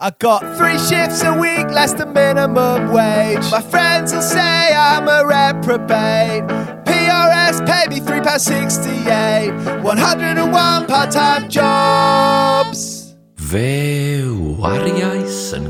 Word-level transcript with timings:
I 0.00 0.10
got 0.10 0.56
three 0.56 0.78
shifts 0.78 1.22
a 1.22 1.32
week, 1.34 1.68
less 1.70 1.92
than 1.92 2.12
minimum 2.12 2.92
wage. 2.92 3.50
My 3.50 3.60
friends 3.60 4.12
will 4.12 4.22
say 4.22 4.74
I'm 4.74 5.06
a 5.06 5.24
reprobate. 5.24 6.44
PRS 6.86 7.64
pay 7.66 7.88
me 7.88 8.00
£3.68. 8.00 9.82
101 9.82 10.86
part 10.86 11.10
time 11.10 11.48
jobs. 11.48 13.14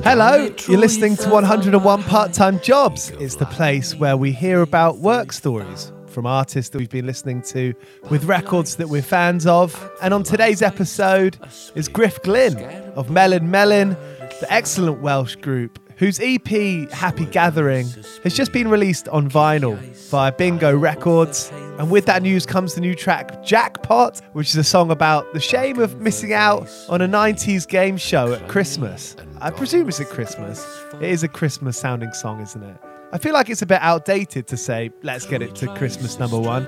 Hello, 0.04 0.54
you're 0.68 0.78
listening 0.78 1.16
to 1.16 1.28
101 1.28 2.02
Part 2.04 2.32
Time 2.32 2.60
Jobs. 2.60 3.10
It's 3.18 3.34
the 3.34 3.46
place 3.46 3.96
where 3.96 4.16
we 4.16 4.30
hear 4.30 4.62
about 4.62 4.98
work 4.98 5.32
stories 5.32 5.92
from 6.12 6.26
artists 6.26 6.70
that 6.70 6.78
we've 6.78 6.90
been 6.90 7.06
listening 7.06 7.42
to 7.42 7.74
with 8.10 8.24
records 8.24 8.76
that 8.76 8.88
we're 8.88 9.02
fans 9.02 9.46
of. 9.46 9.90
And 10.02 10.12
on 10.14 10.22
today's 10.22 10.62
episode 10.62 11.38
is 11.74 11.88
Griff 11.88 12.22
Glyn 12.22 12.58
of 12.94 13.10
Melin 13.10 13.50
Melin, 13.50 13.90
the 14.40 14.46
excellent 14.48 15.00
Welsh 15.00 15.36
group 15.36 15.78
whose 16.02 16.18
EP 16.20 16.90
Happy 16.90 17.26
Gathering 17.26 17.86
has 18.24 18.34
just 18.34 18.52
been 18.52 18.68
released 18.68 19.08
on 19.08 19.30
vinyl 19.30 19.76
via 20.10 20.32
Bingo 20.32 20.76
Records. 20.76 21.50
And 21.78 21.92
with 21.92 22.06
that 22.06 22.22
news 22.22 22.44
comes 22.44 22.74
the 22.74 22.80
new 22.80 22.94
track 22.96 23.44
Jackpot, 23.44 24.20
which 24.32 24.48
is 24.48 24.56
a 24.56 24.64
song 24.64 24.90
about 24.90 25.32
the 25.32 25.38
shame 25.38 25.78
of 25.78 26.00
missing 26.00 26.32
out 26.32 26.68
on 26.88 27.00
a 27.02 27.08
90s 27.08 27.68
game 27.68 27.96
show 27.96 28.32
at 28.32 28.48
Christmas. 28.48 29.16
I 29.40 29.50
presume 29.50 29.88
it's 29.88 30.00
at 30.00 30.08
Christmas. 30.08 30.66
It 30.94 31.08
is 31.08 31.22
a 31.22 31.28
Christmas 31.28 31.78
sounding 31.78 32.12
song, 32.12 32.40
isn't 32.40 32.62
it? 32.62 32.91
I 33.14 33.18
feel 33.18 33.34
like 33.34 33.50
it's 33.50 33.60
a 33.60 33.66
bit 33.66 33.82
outdated 33.82 34.46
to 34.46 34.56
say, 34.56 34.90
let's 35.02 35.26
get 35.26 35.42
it 35.42 35.54
to 35.56 35.66
Christmas 35.76 36.18
number 36.18 36.38
one. 36.38 36.66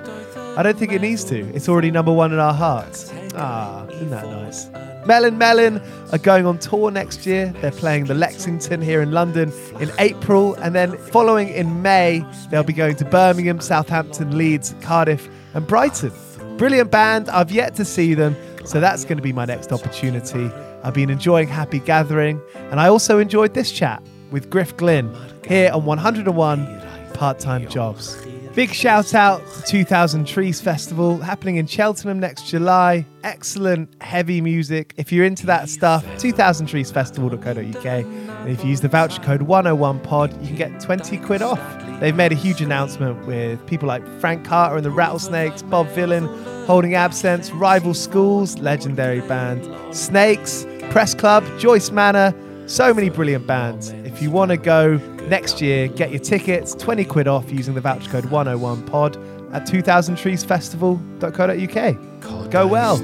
I 0.59 0.63
don't 0.63 0.79
think 0.79 0.93
it 0.93 1.01
needs 1.01 1.25
to. 1.25 1.39
It's 1.55 1.71
already 1.71 1.91
number 1.91 2.13
one 2.13 2.35
in 2.35 2.39
our 2.39 2.53
hearts. 2.53 3.11
Ah, 3.35 3.87
isn't 3.87 4.11
that 4.11 4.27
nice? 4.27 4.69
Melin 5.07 5.39
Melin 5.39 5.81
are 6.13 6.19
going 6.19 6.45
on 6.45 6.59
tour 6.59 6.91
next 6.91 7.25
year. 7.25 7.55
They're 7.63 7.71
playing 7.71 8.05
the 8.05 8.15
Lexington 8.15 8.83
here 8.83 9.01
in 9.01 9.11
London 9.11 9.55
in 9.81 9.91
April, 9.99 10.53
and 10.57 10.75
then 10.75 10.99
following 10.99 11.49
in 11.49 11.81
May, 11.81 12.23
they'll 12.51 12.63
be 12.63 12.75
going 12.75 12.97
to 12.97 13.07
Birmingham, 13.07 13.59
Southampton, 13.61 14.37
Leeds, 14.37 14.75
Cardiff, 14.83 15.27
and 15.55 15.67
Brighton. 15.67 16.13
Brilliant 16.59 16.91
band. 16.91 17.31
I've 17.31 17.53
yet 17.53 17.75
to 17.77 17.87
see 17.87 18.13
them, 18.13 18.37
so 18.67 18.81
that's 18.81 19.05
going 19.05 19.17
to 19.17 19.23
be 19.23 19.33
my 19.33 19.47
next 19.47 19.73
opportunity. 19.73 20.51
I've 20.83 20.95
been 20.95 21.09
enjoying 21.09 21.49
Happy 21.49 21.79
Gathering, 21.79 22.39
and 22.71 22.79
I 22.79 22.89
also 22.89 23.19
enjoyed 23.19 23.55
this 23.55 23.73
chat 23.73 24.03
with 24.35 24.51
Griff 24.51 24.77
Glyn 24.77 25.15
here 25.47 25.71
on 25.73 25.85
101 25.85 26.83
Part 27.15 27.39
Time 27.39 27.69
Jobs. 27.69 28.21
Big 28.57 28.73
shout 28.73 29.15
out 29.15 29.41
to 29.53 29.63
2000 29.63 30.27
Trees 30.27 30.61
Festival 30.61 31.19
happening 31.19 31.57
in 31.57 31.69
Cheltenham 31.69 32.19
next 32.19 32.49
July. 32.49 33.07
Excellent 33.23 33.91
heavy 34.03 34.41
music. 34.41 34.93
If 34.97 35.13
you're 35.13 35.25
into 35.25 35.47
that 35.47 35.69
stuff, 35.69 36.05
2000treesfestival.co.uk. 36.17 37.87
And 37.87 38.49
if 38.49 38.65
you 38.65 38.71
use 38.71 38.81
the 38.81 38.89
voucher 38.89 39.23
code 39.23 39.43
101pod, 39.43 40.41
you 40.41 40.49
can 40.49 40.57
get 40.57 40.81
20 40.81 41.17
quid 41.19 41.41
off. 41.41 41.61
They've 42.01 42.15
made 42.15 42.33
a 42.33 42.37
huge 42.37 42.61
announcement 42.61 43.25
with 43.27 43.65
people 43.67 43.87
like 43.87 44.05
Frank 44.19 44.45
Carter 44.45 44.77
and 44.77 44.85
the 44.85 44.91
Rattlesnakes, 44.91 45.63
Bob 45.63 45.87
Vylan, 45.91 46.67
Holding 46.67 46.95
Absence, 46.95 47.53
Rival 47.53 47.95
Schools, 47.95 48.59
legendary 48.59 49.21
band, 49.21 49.65
Snakes, 49.95 50.67
Press 50.91 51.15
Club, 51.15 51.45
Joyce 51.61 51.93
Manor, 51.93 52.35
so 52.67 52.95
many 52.95 53.11
brilliant 53.11 53.47
bands. 53.47 53.91
If 54.15 54.23
you 54.23 54.31
want 54.31 54.53
to 54.53 54.57
go 54.57 54.99
next 55.29 55.61
year, 55.61 55.89
get 55.89 56.13
your 56.13 56.21
tickets, 56.21 56.77
20 56.77 57.05
quid 57.05 57.27
off 57.27 57.51
using 57.51 57.75
the 57.75 57.81
voucher 57.81 58.09
code 58.09 58.27
101pod 58.27 59.53
at 59.53 59.67
2000treesfestival.co.uk. 59.67 62.51
Go 62.53 62.67
well. 62.69 62.97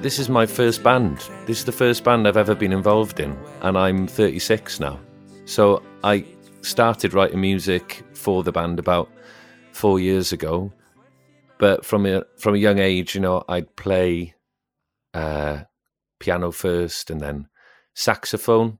This 0.00 0.18
is 0.18 0.30
my 0.30 0.46
first 0.46 0.82
band. 0.82 1.18
This 1.44 1.58
is 1.58 1.66
the 1.66 1.72
first 1.72 2.02
band 2.02 2.26
I've 2.26 2.38
ever 2.38 2.54
been 2.54 2.72
involved 2.72 3.20
in, 3.20 3.36
and 3.60 3.76
I'm 3.76 4.06
36 4.06 4.80
now. 4.80 4.98
So 5.44 5.82
I 6.02 6.24
started 6.62 7.12
writing 7.12 7.42
music 7.42 8.02
for 8.14 8.42
the 8.42 8.52
band 8.52 8.78
about 8.78 9.10
four 9.72 10.00
years 10.00 10.32
ago, 10.32 10.72
but 11.60 11.84
from 11.84 12.06
a 12.06 12.24
from 12.38 12.54
a 12.54 12.58
young 12.58 12.78
age, 12.78 13.14
you 13.14 13.20
know, 13.20 13.44
I'd 13.46 13.76
play 13.76 14.34
uh, 15.12 15.64
piano 16.18 16.50
first, 16.50 17.10
and 17.10 17.20
then 17.20 17.48
saxophone. 17.94 18.78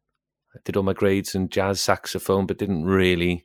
I 0.57 0.61
did 0.65 0.77
all 0.77 0.83
my 0.83 0.95
grades 0.95 1.35
in 1.35 1.51
jazz 1.51 1.81
saxophone, 1.81 2.47
but 2.47 2.59
didn't 2.59 2.87
really 2.87 3.45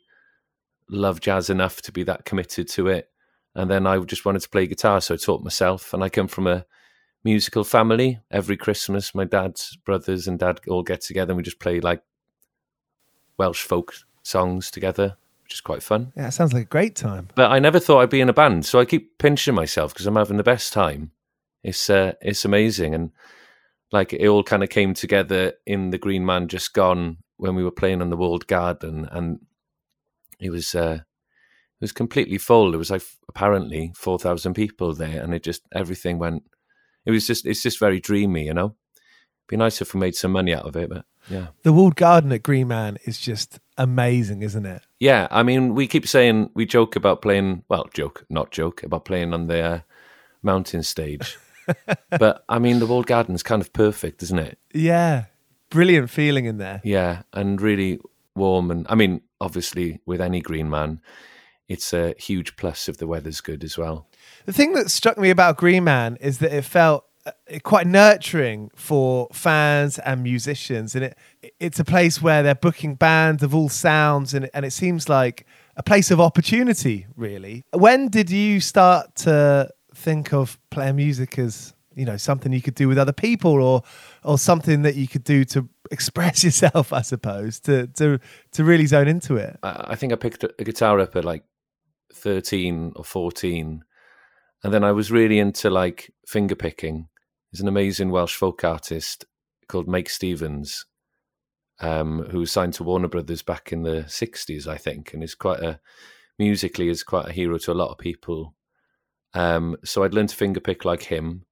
love 0.89 1.19
jazz 1.19 1.49
enough 1.49 1.81
to 1.81 1.91
be 1.91 2.01
that 2.03 2.23
committed 2.23 2.69
to 2.69 2.87
it. 2.87 3.09
And 3.53 3.69
then 3.69 3.85
I 3.85 3.99
just 3.99 4.25
wanted 4.25 4.41
to 4.41 4.49
play 4.49 4.67
guitar, 4.67 5.01
so 5.01 5.13
I 5.13 5.17
taught 5.17 5.43
myself. 5.43 5.93
And 5.93 6.03
I 6.03 6.09
come 6.09 6.27
from 6.27 6.47
a 6.47 6.65
musical 7.23 7.65
family. 7.65 8.19
Every 8.31 8.55
Christmas, 8.55 9.13
my 9.13 9.25
dad's 9.25 9.75
brothers 9.85 10.27
and 10.27 10.39
dad 10.39 10.61
all 10.69 10.81
get 10.81 11.01
together, 11.01 11.31
and 11.31 11.37
we 11.37 11.43
just 11.43 11.59
play 11.59 11.81
like 11.81 12.01
Welsh 13.37 13.63
folk 13.63 13.93
songs 14.23 14.71
together 14.71 15.17
which 15.45 15.53
is 15.53 15.61
quite 15.61 15.83
fun. 15.83 16.11
Yeah, 16.17 16.29
it 16.29 16.31
sounds 16.31 16.53
like 16.53 16.63
a 16.63 16.69
great 16.69 16.95
time. 16.95 17.27
But 17.35 17.51
I 17.51 17.59
never 17.59 17.79
thought 17.79 18.01
I'd 18.01 18.09
be 18.09 18.19
in 18.19 18.29
a 18.29 18.33
band, 18.33 18.65
so 18.65 18.79
I 18.79 18.85
keep 18.85 19.19
pinching 19.19 19.53
myself 19.53 19.93
because 19.93 20.07
I'm 20.07 20.15
having 20.15 20.37
the 20.37 20.43
best 20.43 20.73
time. 20.73 21.11
It's 21.63 21.87
uh, 21.87 22.13
it's 22.19 22.45
amazing, 22.45 22.95
and 22.95 23.11
like 23.91 24.11
it 24.11 24.27
all 24.27 24.43
kind 24.43 24.63
of 24.63 24.69
came 24.69 24.95
together 24.95 25.53
in 25.67 25.91
the 25.91 25.99
Green 25.99 26.25
Man 26.25 26.47
Just 26.47 26.73
Gone 26.73 27.17
when 27.37 27.53
we 27.53 27.63
were 27.63 27.69
playing 27.69 28.01
on 28.01 28.09
the 28.09 28.17
walled 28.17 28.47
garden, 28.47 29.07
and 29.11 29.39
it 30.39 30.49
was 30.49 30.73
uh, 30.73 31.01
it 31.01 31.81
was 31.81 31.91
completely 31.91 32.39
full. 32.39 32.71
There 32.71 32.79
was 32.79 32.89
like 32.89 33.03
apparently 33.29 33.93
four 33.95 34.17
thousand 34.17 34.55
people 34.55 34.95
there, 34.95 35.21
and 35.21 35.31
it 35.31 35.43
just 35.43 35.61
everything 35.75 36.17
went. 36.17 36.41
It 37.05 37.11
was 37.11 37.27
just 37.27 37.45
it's 37.45 37.61
just 37.61 37.79
very 37.79 37.99
dreamy, 37.99 38.45
you 38.47 38.55
know. 38.55 38.75
Be 39.47 39.57
nice 39.57 39.79
if 39.79 39.93
we 39.93 39.99
made 39.99 40.15
some 40.15 40.31
money 40.31 40.55
out 40.55 40.65
of 40.65 40.75
it, 40.75 40.89
but 40.89 41.05
yeah. 41.29 41.47
The 41.63 41.73
walled 41.73 41.95
garden 41.95 42.31
at 42.31 42.43
Green 42.43 42.67
Man 42.67 42.97
is 43.05 43.19
just 43.19 43.59
amazing, 43.77 44.41
isn't 44.41 44.65
it? 44.65 44.81
Yeah, 44.99 45.27
I 45.31 45.43
mean, 45.43 45.75
we 45.75 45.87
keep 45.87 46.07
saying 46.07 46.49
we 46.53 46.65
joke 46.65 46.95
about 46.95 47.21
playing. 47.21 47.63
Well, 47.69 47.89
joke, 47.93 48.25
not 48.29 48.51
joke 48.51 48.83
about 48.83 49.05
playing 49.05 49.33
on 49.33 49.47
the 49.47 49.61
uh, 49.61 49.79
mountain 50.41 50.83
stage. 50.83 51.37
but 52.09 52.43
I 52.47 52.59
mean, 52.59 52.79
the 52.79 52.85
walled 52.85 53.07
garden's 53.07 53.43
kind 53.43 53.61
of 53.61 53.73
perfect, 53.73 54.23
isn't 54.23 54.39
it? 54.39 54.59
Yeah, 54.73 55.25
brilliant 55.69 56.09
feeling 56.09 56.45
in 56.45 56.57
there. 56.57 56.81
Yeah, 56.83 57.23
and 57.33 57.59
really 57.59 57.99
warm. 58.35 58.71
And 58.71 58.85
I 58.89 58.95
mean, 58.95 59.21
obviously, 59.41 59.99
with 60.05 60.21
any 60.21 60.41
Green 60.41 60.69
Man, 60.69 61.01
it's 61.67 61.93
a 61.93 62.13
huge 62.17 62.55
plus 62.55 62.87
if 62.87 62.97
the 62.97 63.07
weather's 63.07 63.41
good 63.41 63.63
as 63.63 63.77
well. 63.77 64.07
The 64.45 64.53
thing 64.53 64.73
that 64.73 64.91
struck 64.91 65.17
me 65.17 65.29
about 65.29 65.57
Green 65.57 65.83
Man 65.83 66.17
is 66.21 66.37
that 66.39 66.55
it 66.55 66.63
felt 66.63 67.05
Uh, 67.25 67.31
quite 67.63 67.87
nurturing 67.87 68.69
for 68.75 69.27
fans 69.33 69.97
and 69.99 70.21
musicians. 70.21 70.93
And 70.93 71.05
it 71.05 71.17
it's 71.59 71.79
a 71.79 71.83
place 71.83 72.21
where 72.21 72.43
they're 72.43 72.53
booking 72.53 72.93
bands 72.93 73.41
of 73.41 73.55
all 73.55 73.67
sounds 73.67 74.35
and 74.35 74.47
and 74.53 74.63
it 74.63 74.71
seems 74.71 75.09
like 75.09 75.47
a 75.75 75.81
place 75.81 76.11
of 76.11 76.21
opportunity 76.21 77.07
really. 77.15 77.63
When 77.71 78.09
did 78.09 78.29
you 78.29 78.59
start 78.59 79.15
to 79.17 79.71
think 79.95 80.33
of 80.33 80.59
playing 80.69 80.97
music 80.97 81.39
as 81.39 81.73
you 81.95 82.05
know 82.05 82.17
something 82.17 82.53
you 82.53 82.61
could 82.61 82.75
do 82.75 82.87
with 82.87 82.99
other 82.99 83.13
people 83.13 83.59
or 83.59 83.81
or 84.23 84.37
something 84.37 84.83
that 84.83 84.95
you 84.95 85.07
could 85.07 85.23
do 85.23 85.43
to 85.45 85.67
express 85.91 86.43
yourself 86.43 86.91
i 86.91 87.01
suppose 87.01 87.59
to 87.59 87.87
to 87.87 88.19
to 88.51 88.63
really 88.63 88.85
zone 88.85 89.07
into 89.07 89.35
it? 89.37 89.57
I 89.63 89.95
think 89.95 90.13
i 90.13 90.15
picked 90.15 90.43
a 90.43 90.63
guitar 90.63 90.99
up 90.99 91.15
at 91.15 91.25
like 91.25 91.43
13 92.13 92.93
or 92.95 93.03
14 93.03 93.83
and 94.63 94.73
then 94.73 94.83
i 94.83 94.91
was 94.91 95.11
really 95.11 95.39
into 95.39 95.69
like 95.69 96.11
finger 96.27 96.55
picking 96.55 97.07
He's 97.55 97.61
an 97.61 97.69
amazing 97.69 98.09
Welsh 98.09 98.35
folk 98.35 98.65
artist 98.65 99.23
called 99.69 99.87
Meic 99.87 100.09
Stevens, 100.09 100.85
um, 101.79 102.25
who 102.29 102.39
was 102.39 102.51
signed 102.51 102.73
to 102.73 102.83
Warner 102.83 103.07
Brothers 103.07 103.43
back 103.43 103.71
in 103.71 103.83
the 103.83 104.03
'60s, 104.09 104.67
I 104.67 104.75
think, 104.75 105.13
and 105.13 105.23
is 105.23 105.35
quite 105.35 105.61
a 105.61 105.79
musically 106.37 106.89
is 106.89 107.01
quite 107.01 107.29
a 107.29 107.31
hero 107.31 107.57
to 107.59 107.71
a 107.71 107.73
lot 107.73 107.91
of 107.91 107.97
people. 107.97 108.55
Um, 109.33 109.77
so 109.85 110.03
I'd 110.03 110.13
learned 110.13 110.27
to 110.27 110.35
fingerpick 110.35 110.83
like 110.83 111.03
him, 111.03 111.45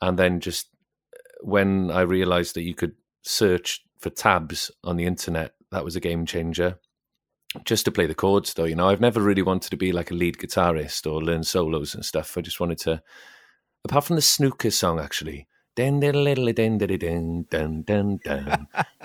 and 0.00 0.18
then 0.18 0.40
just 0.40 0.70
when 1.42 1.90
I 1.90 2.00
realised 2.00 2.54
that 2.54 2.62
you 2.62 2.74
could 2.74 2.94
search 3.20 3.84
for 3.98 4.08
tabs 4.08 4.70
on 4.84 4.96
the 4.96 5.04
internet, 5.04 5.52
that 5.70 5.84
was 5.84 5.96
a 5.96 6.00
game 6.00 6.24
changer. 6.24 6.78
Just 7.66 7.84
to 7.84 7.92
play 7.92 8.06
the 8.06 8.14
chords, 8.14 8.54
though, 8.54 8.64
you 8.64 8.74
know, 8.74 8.88
I've 8.88 9.02
never 9.02 9.20
really 9.20 9.42
wanted 9.42 9.68
to 9.68 9.76
be 9.76 9.92
like 9.92 10.10
a 10.10 10.14
lead 10.14 10.38
guitarist 10.38 11.06
or 11.06 11.22
learn 11.22 11.42
solos 11.42 11.94
and 11.94 12.06
stuff. 12.06 12.38
I 12.38 12.40
just 12.40 12.58
wanted 12.58 12.78
to 12.78 13.02
apart 13.86 14.04
from 14.04 14.16
the 14.16 14.22
snooker 14.22 14.70
song, 14.70 15.00
actually. 15.00 15.46
Den 15.76 16.00
dilli 16.00 16.54
den 16.54 16.78
dilidun. 16.78 17.46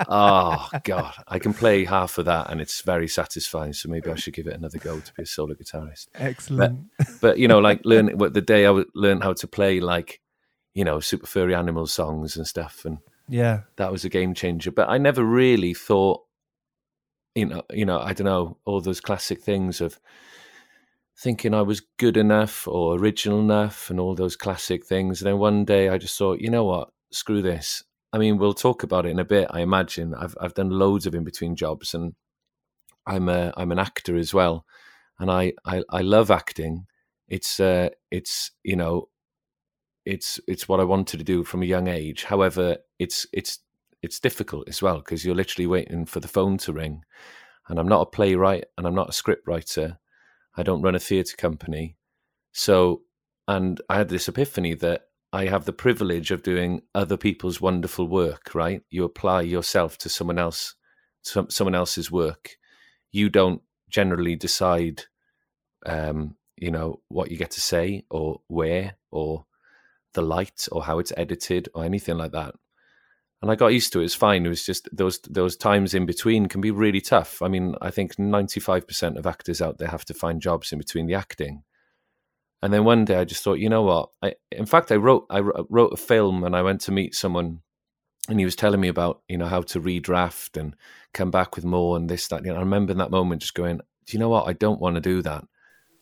Oh 0.08 0.70
god, 0.84 1.14
I 1.28 1.40
can 1.40 1.54
play 1.54 1.84
half 1.84 2.18
of 2.18 2.26
that, 2.26 2.50
and 2.50 2.62
it's 2.62 2.82
very 2.82 3.10
satisfying. 3.10 3.74
So 3.74 3.90
maybe 3.90 4.10
I 4.10 4.16
should 4.16 4.34
give 4.34 4.48
it 4.48 4.56
another 4.56 4.78
go 4.78 5.00
to 5.00 5.14
be 5.14 5.24
a 5.24 5.26
solo 5.26 5.54
guitarist. 5.54 6.08
Excellent. 6.16 6.80
But, 6.98 7.08
but 7.22 7.38
you 7.40 7.50
know, 7.50 7.60
like 7.60 7.82
learn 7.86 8.18
what 8.18 8.34
the 8.34 8.42
day 8.42 8.66
I 8.66 8.84
learned 8.96 9.24
how 9.24 9.34
to 9.34 9.48
play 9.48 9.82
like 9.82 10.22
you 10.74 10.86
know 10.86 11.02
super 11.02 11.28
furry 11.28 11.54
animal 11.54 11.88
songs 11.88 12.38
and 12.38 12.48
stuff, 12.48 12.86
and 12.86 13.00
yeah, 13.28 13.64
that 13.76 13.92
was 13.92 14.06
a 14.06 14.10
game 14.10 14.34
changer. 14.34 14.72
But 14.72 14.90
I 14.90 14.98
never 14.98 15.26
really 15.26 15.74
thought, 15.74 16.22
you 17.36 17.48
know, 17.48 17.64
you 17.74 17.86
know, 17.86 18.00
I 18.00 18.14
don't 18.14 18.26
know 18.26 18.58
all 18.64 18.80
those 18.80 19.02
classic 19.02 19.42
things 19.44 19.82
of 19.82 20.00
thinking 21.22 21.54
I 21.54 21.62
was 21.62 21.84
good 22.00 22.18
enough 22.18 22.68
or 22.68 22.96
original 22.96 23.40
enough 23.40 23.92
and 23.92 24.00
all 24.00 24.16
those 24.16 24.36
classic 24.36 24.86
things. 24.86 25.22
And 25.22 25.28
then 25.28 25.38
one 25.38 25.66
day 25.66 25.90
I 25.90 26.00
just 26.00 26.18
thought, 26.18 26.42
you 26.42 26.50
know 26.50 26.64
what, 26.64 26.90
screw 27.12 27.44
this. 27.44 27.84
I 28.12 28.18
mean, 28.18 28.38
we'll 28.38 28.56
talk 28.56 28.82
about 28.82 29.06
it 29.06 29.10
in 29.10 29.20
a 29.20 29.26
bit. 29.26 29.48
I 29.52 29.62
imagine 29.62 30.14
I've 30.16 30.36
I've 30.42 30.56
done 30.56 30.70
loads 30.70 31.06
of 31.06 31.16
in 31.16 31.24
between 31.24 31.56
jobs, 31.56 31.94
and 31.94 32.14
I'm 33.08 33.30
a 33.30 33.54
I'm 33.56 33.72
an 33.72 33.80
actor 33.80 34.18
as 34.18 34.34
well, 34.34 34.66
and 35.20 35.32
I 35.32 35.54
I, 35.66 35.84
I 35.90 36.02
love 36.02 36.32
acting. 36.32 36.88
It's 37.30 37.60
uh 37.60 37.90
it's 38.10 38.52
you 38.64 38.76
know 38.76 39.08
it's 40.06 40.40
it's 40.48 40.68
what 40.68 40.80
I 40.82 40.84
wanted 40.84 41.20
to 41.20 41.24
do 41.24 41.44
from 41.44 41.62
a 41.62 41.68
young 41.68 41.88
age. 41.88 42.26
However, 42.26 42.78
it's 43.00 43.26
it's 43.32 43.60
it's 44.02 44.20
difficult 44.20 44.68
as 44.68 44.82
well 44.82 44.98
because 44.98 45.24
you're 45.24 45.36
literally 45.36 45.68
waiting 45.68 46.06
for 46.06 46.20
the 46.20 46.28
phone 46.28 46.58
to 46.60 46.74
ring, 46.74 47.04
and 47.70 47.80
I'm 47.80 47.88
not 47.88 48.02
a 48.02 48.08
playwright 48.08 48.66
and 48.78 48.86
I'm 48.86 48.96
not 48.96 49.10
a 49.10 49.14
script 49.14 49.48
writer, 49.48 50.00
I 50.56 50.64
don't 50.64 50.82
run 50.82 50.96
a 50.96 51.00
theatre 51.00 51.38
company. 51.38 51.98
So, 52.52 53.02
and 53.48 53.82
I 53.90 53.98
had 53.98 54.10
this 54.10 54.28
epiphany 54.28 54.74
that 54.76 55.04
I 55.34 55.46
have 55.46 55.66
the 55.66 55.74
privilege 55.74 56.32
of 56.32 56.44
doing 56.44 56.82
other 56.94 57.18
people's 57.18 57.62
wonderful 57.62 58.08
work, 58.08 58.54
right? 58.54 58.82
You 58.90 59.06
apply 59.06 59.44
yourself 59.44 59.98
to 60.00 60.10
someone 60.10 60.38
else, 60.38 60.76
some, 61.22 61.50
someone 61.50 61.76
else's 61.76 62.12
work. 62.12 62.58
You 63.12 63.30
don't 63.30 63.62
generally 63.90 64.36
decide, 64.36 65.04
um, 65.86 66.36
you 66.58 66.72
know, 66.72 67.02
what 67.08 67.32
you 67.32 67.38
get 67.38 67.52
to 67.52 67.62
say 67.62 68.04
or 68.10 68.42
where 68.48 68.98
or 69.10 69.46
the 70.14 70.22
light 70.22 70.68
or 70.72 70.84
how 70.84 71.00
it's 71.00 71.14
edited 71.16 71.70
or 71.74 71.86
anything 71.86 72.18
like 72.18 72.34
that 72.34 72.56
and 73.42 73.50
I 73.50 73.56
got 73.56 73.74
used 73.74 73.92
to 73.94 74.02
it. 74.02 74.06
It's 74.06 74.14
fine. 74.14 74.46
It 74.46 74.50
was 74.50 74.66
just 74.66 74.88
those 74.92 75.20
those 75.22 75.58
times 75.58 75.94
in 75.94 76.06
between 76.06 76.48
can 76.48 76.62
be 76.62 76.72
really 76.72 77.02
tough. 77.02 77.42
I 77.42 77.48
mean, 77.48 77.76
I 77.82 77.90
think 77.90 78.20
ninety 78.20 78.60
five 78.60 78.88
percent 78.88 79.18
of 79.18 79.26
actors 79.26 79.62
out 79.62 79.78
there 79.78 79.88
have 79.88 80.06
to 80.06 80.14
find 80.14 80.42
jobs 80.42 80.72
in 80.72 80.78
between 80.78 81.08
the 81.08 81.16
acting. 81.16 81.64
And 82.62 82.72
then 82.72 82.84
one 82.84 83.06
day 83.06 83.16
I 83.16 83.26
just 83.26 83.44
thought, 83.44 83.58
you 83.58 83.70
know 83.70 83.82
what? 83.82 84.10
I, 84.22 84.36
in 84.52 84.68
fact, 84.68 84.92
I 84.92 84.96
wrote 84.96 85.26
I 85.30 85.40
wrote 85.40 85.94
a 85.94 85.98
film, 85.98 86.44
and 86.44 86.56
I 86.56 86.62
went 86.62 86.82
to 86.82 86.92
meet 86.92 87.16
someone, 87.16 87.62
and 88.30 88.38
he 88.38 88.46
was 88.46 88.56
telling 88.56 88.80
me 88.80 88.88
about 88.88 89.22
you 89.28 89.38
know 89.38 89.48
how 89.48 89.62
to 89.62 89.82
redraft 89.82 90.60
and 90.60 90.76
come 91.14 91.32
back 91.32 91.56
with 91.56 91.66
more 91.66 91.98
and 91.98 92.10
this 92.10 92.28
that. 92.28 92.46
You 92.46 92.52
know, 92.52 92.58
I 92.58 92.62
remember 92.62 92.92
in 92.92 93.00
that 93.00 93.12
moment 93.12 93.42
just 93.42 93.56
going, 93.56 93.78
do 93.78 94.14
you 94.14 94.20
know 94.20 94.30
what? 94.30 94.48
I 94.48 94.54
don't 94.54 94.80
want 94.80 94.96
to 94.96 95.02
do 95.02 95.24
that. 95.24 95.44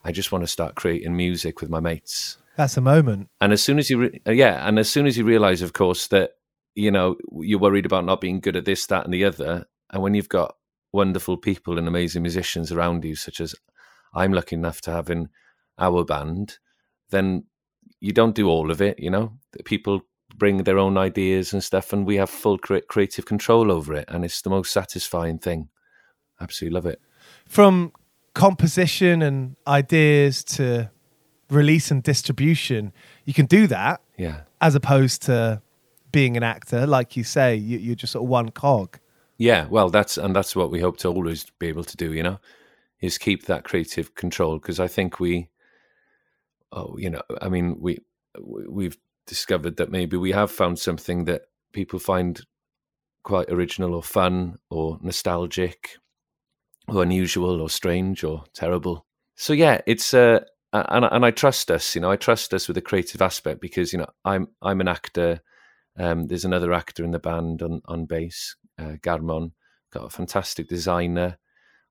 I 0.03 0.11
just 0.11 0.31
want 0.31 0.43
to 0.43 0.47
start 0.47 0.75
creating 0.75 1.15
music 1.15 1.61
with 1.61 1.69
my 1.69 1.79
mates. 1.79 2.37
That's 2.55 2.75
a 2.77 2.81
moment. 2.81 3.29
And 3.39 3.53
as 3.53 3.63
soon 3.63 3.79
as 3.79 3.89
you, 3.89 3.99
re- 3.99 4.21
yeah, 4.25 4.67
and 4.67 4.79
as 4.79 4.89
soon 4.89 5.07
as 5.07 5.17
you 5.17 5.23
realize, 5.23 5.61
of 5.61 5.71
course, 5.71 6.07
that 6.07 6.31
you 6.79 6.91
know 6.91 7.17
you're 7.41 7.59
worried 7.59 7.85
about 7.85 8.05
not 8.05 8.21
being 8.21 8.39
good 8.39 8.55
at 8.55 8.65
this, 8.65 8.85
that, 8.87 9.05
and 9.05 9.13
the 9.13 9.25
other, 9.25 9.65
and 9.91 10.01
when 10.01 10.13
you've 10.13 10.29
got 10.29 10.55
wonderful 10.91 11.37
people 11.37 11.77
and 11.77 11.87
amazing 11.87 12.21
musicians 12.21 12.71
around 12.71 13.05
you, 13.05 13.15
such 13.15 13.41
as 13.41 13.53
I'm 14.13 14.33
lucky 14.33 14.55
enough 14.55 14.81
to 14.81 14.91
have 14.91 15.09
in 15.09 15.29
our 15.77 16.03
band, 16.03 16.57
then 17.09 17.43
you 17.99 18.11
don't 18.11 18.35
do 18.35 18.47
all 18.47 18.71
of 18.71 18.81
it. 18.81 18.97
You 18.99 19.09
know, 19.09 19.33
people 19.65 20.01
bring 20.35 20.63
their 20.63 20.79
own 20.79 20.97
ideas 20.97 21.53
and 21.53 21.63
stuff, 21.63 21.93
and 21.93 22.07
we 22.07 22.15
have 22.15 22.29
full 22.29 22.57
creative 22.57 23.25
control 23.25 23.71
over 23.71 23.93
it, 23.93 24.05
and 24.07 24.23
it's 24.23 24.41
the 24.41 24.49
most 24.49 24.71
satisfying 24.71 25.37
thing. 25.37 25.69
Absolutely 26.39 26.75
love 26.75 26.85
it. 26.85 27.01
From 27.45 27.91
composition 28.33 29.21
and 29.21 29.57
ideas 29.67 30.43
to 30.45 30.89
release 31.49 31.91
and 31.91 32.01
distribution, 32.01 32.93
you 33.25 33.33
can 33.33 33.45
do 33.45 33.67
that. 33.67 34.01
Yeah. 34.17 34.41
As 34.61 34.75
opposed 34.75 35.23
to 35.23 35.61
being 36.11 36.37
an 36.37 36.43
actor, 36.43 36.87
like 36.87 37.15
you 37.17 37.23
say, 37.23 37.55
you, 37.55 37.91
are 37.91 37.95
just 37.95 38.13
sort 38.13 38.23
of 38.23 38.29
one 38.29 38.49
cog. 38.49 38.99
Yeah, 39.37 39.67
well, 39.69 39.89
that's 39.89 40.17
and 40.17 40.35
that's 40.35 40.55
what 40.55 40.71
we 40.71 40.79
hope 40.79 40.97
to 40.97 41.07
always 41.07 41.45
be 41.59 41.67
able 41.67 41.83
to 41.85 41.97
do. 41.97 42.13
You 42.13 42.23
know, 42.23 42.39
is 43.01 43.17
keep 43.17 43.45
that 43.45 43.63
creative 43.63 44.15
control 44.15 44.57
because 44.57 44.79
I 44.79 44.87
think 44.87 45.19
we, 45.19 45.49
oh, 46.71 46.97
you 46.97 47.09
know, 47.09 47.21
I 47.41 47.49
mean, 47.49 47.77
we 47.79 47.99
we've 48.39 48.97
discovered 49.25 49.77
that 49.77 49.91
maybe 49.91 50.17
we 50.17 50.31
have 50.31 50.51
found 50.51 50.79
something 50.79 51.25
that 51.25 51.43
people 51.71 51.99
find 51.99 52.41
quite 53.23 53.49
original 53.49 53.93
or 53.93 54.03
fun 54.03 54.57
or 54.69 54.97
nostalgic 55.01 55.97
or 56.87 57.03
unusual 57.03 57.61
or 57.61 57.69
strange 57.69 58.23
or 58.23 58.43
terrible. 58.53 59.05
So 59.35 59.53
yeah, 59.53 59.81
it's 59.85 60.13
uh, 60.13 60.41
and 60.73 61.05
and 61.05 61.25
I 61.25 61.31
trust 61.31 61.71
us. 61.71 61.95
You 61.95 62.01
know, 62.01 62.11
I 62.11 62.15
trust 62.15 62.53
us 62.53 62.67
with 62.67 62.75
the 62.75 62.81
creative 62.81 63.21
aspect 63.21 63.61
because 63.61 63.93
you 63.93 63.99
know 63.99 64.09
I'm 64.25 64.49
I'm 64.61 64.81
an 64.81 64.87
actor. 64.87 65.41
Um, 65.99 66.27
there's 66.27 66.45
another 66.45 66.73
actor 66.73 67.03
in 67.03 67.11
the 67.11 67.19
band 67.19 67.61
on 67.61 67.81
on 67.85 68.05
bass, 68.05 68.55
uh, 68.79 68.95
Garmon, 69.01 69.51
got 69.91 70.05
a 70.05 70.09
fantastic 70.09 70.67
designer 70.69 71.37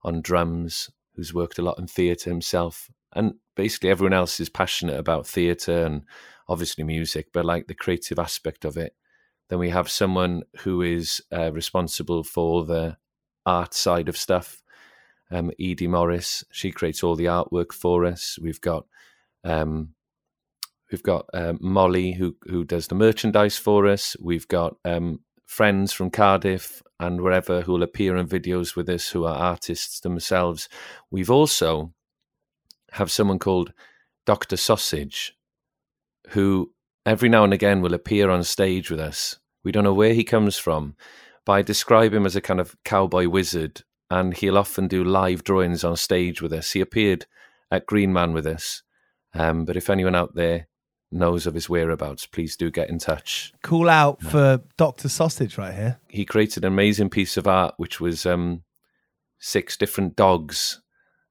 on 0.02 0.22
drums 0.22 0.90
who's 1.14 1.34
worked 1.34 1.58
a 1.58 1.62
lot 1.62 1.78
in 1.78 1.86
theatre 1.86 2.30
himself. 2.30 2.88
And 3.12 3.34
basically, 3.54 3.90
everyone 3.90 4.14
else 4.14 4.40
is 4.40 4.48
passionate 4.48 4.98
about 4.98 5.26
theatre 5.26 5.84
and 5.84 6.04
obviously 6.48 6.84
music, 6.84 7.28
but 7.32 7.44
like 7.44 7.66
the 7.66 7.74
creative 7.74 8.18
aspect 8.18 8.64
of 8.64 8.76
it. 8.76 8.94
Then 9.50 9.58
we 9.58 9.70
have 9.70 9.90
someone 9.90 10.42
who 10.60 10.82
is 10.82 11.22
uh, 11.32 11.52
responsible 11.52 12.22
for 12.22 12.64
the 12.64 12.96
art 13.46 13.74
side 13.74 14.08
of 14.08 14.16
stuff. 14.16 14.62
Um, 15.30 15.50
Edie 15.60 15.86
Morris, 15.86 16.44
she 16.50 16.70
creates 16.70 17.02
all 17.02 17.16
the 17.16 17.26
artwork 17.26 17.72
for 17.72 18.04
us. 18.04 18.38
We've 18.40 18.60
got 18.60 18.86
um, 19.44 19.94
we've 20.90 21.02
got 21.02 21.26
um, 21.34 21.58
Molly 21.60 22.12
who 22.12 22.36
who 22.44 22.64
does 22.64 22.88
the 22.88 22.94
merchandise 22.94 23.56
for 23.56 23.86
us. 23.86 24.16
We've 24.20 24.48
got 24.48 24.76
um, 24.84 25.20
friends 25.46 25.92
from 25.92 26.10
Cardiff 26.10 26.82
and 27.00 27.20
wherever 27.20 27.62
who 27.62 27.72
will 27.72 27.82
appear 27.82 28.16
in 28.16 28.26
videos 28.26 28.76
with 28.76 28.88
us 28.88 29.08
who 29.08 29.24
are 29.24 29.36
artists 29.36 30.00
themselves. 30.00 30.68
We've 31.10 31.30
also 31.30 31.92
have 32.92 33.10
someone 33.10 33.38
called 33.38 33.72
Dr. 34.26 34.56
Sausage 34.56 35.34
who 36.30 36.72
every 37.06 37.28
now 37.28 37.44
and 37.44 37.54
again 37.54 37.80
will 37.80 37.94
appear 37.94 38.30
on 38.30 38.44
stage 38.44 38.90
with 38.90 39.00
us. 39.00 39.38
We 39.64 39.72
don't 39.72 39.84
know 39.84 39.94
where 39.94 40.14
he 40.14 40.24
comes 40.24 40.58
from, 40.58 40.94
but 41.46 41.52
I 41.52 41.62
describe 41.62 42.12
him 42.12 42.26
as 42.26 42.36
a 42.36 42.40
kind 42.40 42.60
of 42.60 42.76
cowboy 42.84 43.28
wizard 43.28 43.82
and 44.10 44.34
he'll 44.34 44.58
often 44.58 44.88
do 44.88 45.04
live 45.04 45.44
drawings 45.44 45.84
on 45.84 45.96
stage 45.96 46.42
with 46.42 46.52
us. 46.52 46.72
He 46.72 46.80
appeared 46.80 47.26
at 47.70 47.86
Green 47.86 48.12
Man 48.12 48.32
with 48.32 48.46
us. 48.46 48.82
Um, 49.34 49.64
but 49.64 49.76
if 49.76 49.90
anyone 49.90 50.14
out 50.14 50.34
there 50.34 50.68
knows 51.10 51.46
of 51.46 51.54
his 51.54 51.68
whereabouts, 51.68 52.26
please 52.26 52.56
do 52.56 52.70
get 52.70 52.90
in 52.90 52.98
touch. 52.98 53.52
Call 53.62 53.88
out 53.88 54.22
for 54.22 54.62
Dr. 54.76 55.08
Sausage 55.08 55.56
right 55.56 55.74
here. 55.74 56.00
He 56.08 56.24
created 56.24 56.64
an 56.64 56.72
amazing 56.72 57.10
piece 57.10 57.36
of 57.36 57.46
art, 57.46 57.74
which 57.76 58.00
was 58.00 58.26
um, 58.26 58.62
six 59.38 59.76
different 59.76 60.16
dogs, 60.16 60.80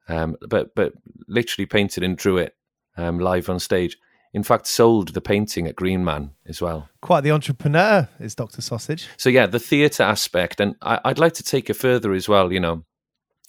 um, 0.07 0.35
but 0.41 0.73
but 0.75 0.93
literally 1.27 1.65
painted 1.65 2.03
and 2.03 2.17
drew 2.17 2.37
it 2.37 2.55
um, 2.97 3.19
live 3.19 3.49
on 3.49 3.59
stage. 3.59 3.97
In 4.33 4.43
fact, 4.43 4.67
sold 4.67 5.09
the 5.09 5.21
painting 5.21 5.67
at 5.67 5.75
Green 5.75 6.03
Man 6.03 6.31
as 6.45 6.61
well. 6.61 6.89
Quite 7.01 7.21
the 7.21 7.31
entrepreneur 7.31 8.07
is 8.19 8.35
Dr. 8.35 8.61
Sausage. 8.61 9.07
So 9.17 9.29
yeah, 9.29 9.45
the 9.45 9.59
theatre 9.59 10.03
aspect, 10.03 10.59
and 10.59 10.75
I, 10.81 10.99
would 11.05 11.19
like 11.19 11.33
to 11.35 11.43
take 11.43 11.69
it 11.69 11.75
further 11.75 12.13
as 12.13 12.27
well. 12.27 12.51
You 12.51 12.59
know, 12.59 12.83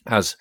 as 0.07 0.37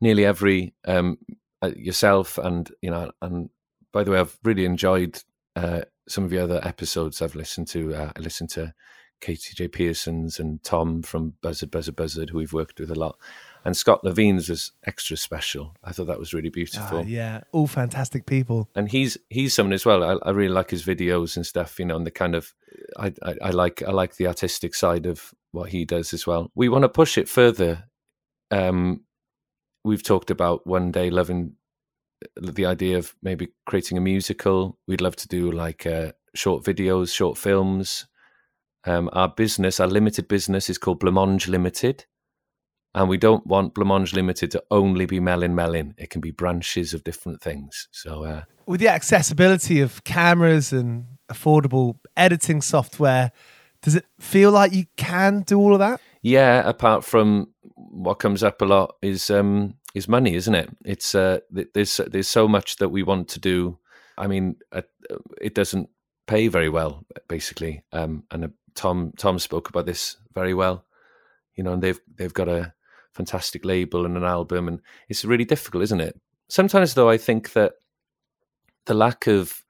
nearly 0.00 0.24
every 0.24 0.74
um, 0.84 1.18
uh, 1.62 1.70
yourself 1.76 2.38
and 2.38 2.70
you 2.82 2.90
know 2.90 3.10
and 3.22 3.48
by 3.92 4.04
the 4.04 4.10
way, 4.10 4.18
I've 4.18 4.38
really 4.42 4.64
enjoyed 4.64 5.22
uh, 5.54 5.82
some 6.08 6.24
of 6.24 6.30
the 6.30 6.38
other 6.38 6.60
episodes 6.64 7.22
I've 7.22 7.34
listened 7.34 7.68
to. 7.68 7.94
Uh, 7.94 8.12
I 8.16 8.20
listened 8.20 8.50
to 8.50 8.74
Katy 9.20 9.54
J. 9.54 9.68
Pearson's 9.68 10.38
and 10.38 10.62
Tom 10.64 11.02
from 11.02 11.34
Buzzard, 11.42 11.70
Buzzard, 11.70 11.96
Buzzard, 11.96 12.30
who 12.30 12.38
we've 12.38 12.52
worked 12.52 12.80
with 12.80 12.90
a 12.90 12.98
lot. 12.98 13.16
And 13.64 13.76
Scott 13.76 14.02
Lavene's 14.02 14.48
was 14.48 14.72
extra 14.84 15.16
special. 15.16 15.76
I 15.84 15.92
thought 15.92 16.08
that 16.08 16.18
was 16.18 16.34
really 16.34 16.50
beautiful. 16.50 16.98
Uh, 16.98 17.04
yeah, 17.04 17.42
all 17.52 17.68
fantastic 17.68 18.26
people. 18.26 18.68
And 18.74 18.90
he's 18.90 19.16
he's 19.30 19.54
someone 19.54 19.72
as 19.72 19.86
well. 19.86 20.02
I, 20.02 20.28
I, 20.28 20.32
really 20.32 20.52
like 20.52 20.70
his 20.70 20.84
videos 20.84 21.36
and 21.36 21.46
stuff. 21.46 21.78
You 21.78 21.84
know, 21.84 21.96
and 21.96 22.04
the 22.04 22.10
kind 22.10 22.34
of 22.34 22.52
I, 22.98 23.14
I, 23.22 23.36
I 23.40 23.50
like 23.50 23.82
I 23.82 23.92
like 23.92 24.16
the 24.16 24.26
artistic 24.26 24.74
side 24.74 25.06
of 25.06 25.32
what 25.52 25.70
he 25.70 25.84
does 25.84 26.12
as 26.12 26.26
well. 26.26 26.50
We 26.56 26.68
want 26.68 26.82
to 26.82 26.88
push 26.88 27.16
it 27.16 27.28
further. 27.28 27.84
Um, 28.50 29.04
we've 29.84 30.02
talked 30.02 30.32
about 30.32 30.66
one 30.66 30.90
day 30.90 31.10
loving 31.10 31.54
the 32.36 32.66
idea 32.66 32.98
of 32.98 33.14
maybe 33.22 33.48
creating 33.66 33.98
a 33.98 34.00
musical. 34.00 34.78
We'd 34.86 35.00
love 35.00 35.16
to 35.16 35.28
do 35.28 35.50
like 35.50 35.86
uh, 35.86 36.12
short 36.34 36.64
videos, 36.64 37.14
short 37.14 37.38
films. 37.38 38.06
Um, 38.84 39.08
our 39.12 39.28
business, 39.28 39.78
our 39.78 39.86
limited 39.86 40.26
business, 40.26 40.68
is 40.68 40.78
called 40.78 41.00
Blancmange 41.00 41.46
Limited, 41.46 42.04
and 42.94 43.08
we 43.08 43.16
don't 43.16 43.46
want 43.46 43.74
Blancmange 43.74 44.12
Limited 44.12 44.50
to 44.50 44.64
only 44.70 45.06
be 45.06 45.20
Melin 45.20 45.54
Melin. 45.54 45.94
It 45.98 46.10
can 46.10 46.20
be 46.20 46.32
branches 46.32 46.92
of 46.92 47.04
different 47.04 47.40
things. 47.40 47.88
So, 47.92 48.24
uh, 48.24 48.42
with 48.66 48.80
the 48.80 48.88
accessibility 48.88 49.80
of 49.80 50.02
cameras 50.04 50.72
and 50.72 51.06
affordable 51.30 51.98
editing 52.16 52.60
software, 52.60 53.30
does 53.82 53.94
it 53.94 54.06
feel 54.20 54.50
like 54.50 54.72
you 54.72 54.86
can 54.96 55.42
do 55.42 55.58
all 55.58 55.72
of 55.72 55.78
that? 55.80 56.00
Yeah. 56.22 56.68
Apart 56.68 57.04
from 57.04 57.48
what 57.92 58.18
comes 58.18 58.42
up 58.42 58.62
a 58.62 58.64
lot 58.64 58.96
is 59.02 59.30
um, 59.30 59.74
is 59.94 60.08
money, 60.08 60.34
isn't 60.34 60.54
it? 60.54 60.70
It's 60.84 61.14
uh, 61.14 61.40
there's 61.50 62.00
there's 62.10 62.28
so 62.28 62.48
much 62.48 62.76
that 62.76 62.88
we 62.88 63.02
want 63.02 63.28
to 63.28 63.40
do. 63.40 63.78
I 64.16 64.26
mean, 64.26 64.56
uh, 64.72 64.82
it 65.40 65.54
doesn't 65.54 65.90
pay 66.26 66.48
very 66.48 66.70
well, 66.70 67.04
basically. 67.28 67.82
Um, 67.92 68.24
and 68.30 68.44
uh, 68.46 68.48
Tom 68.74 69.12
Tom 69.18 69.38
spoke 69.38 69.68
about 69.68 69.86
this 69.86 70.16
very 70.34 70.54
well. 70.54 70.84
You 71.54 71.64
know, 71.64 71.74
and 71.74 71.82
they've 71.82 72.00
they've 72.16 72.32
got 72.32 72.48
a 72.48 72.72
fantastic 73.12 73.64
label 73.64 74.06
and 74.06 74.16
an 74.16 74.24
album, 74.24 74.68
and 74.68 74.80
it's 75.10 75.24
really 75.24 75.44
difficult, 75.44 75.84
isn't 75.84 76.00
it? 76.00 76.18
Sometimes, 76.48 76.94
though, 76.94 77.10
I 77.10 77.18
think 77.18 77.52
that 77.52 77.74
the 78.86 78.94
lack 78.94 79.26
of 79.26 79.64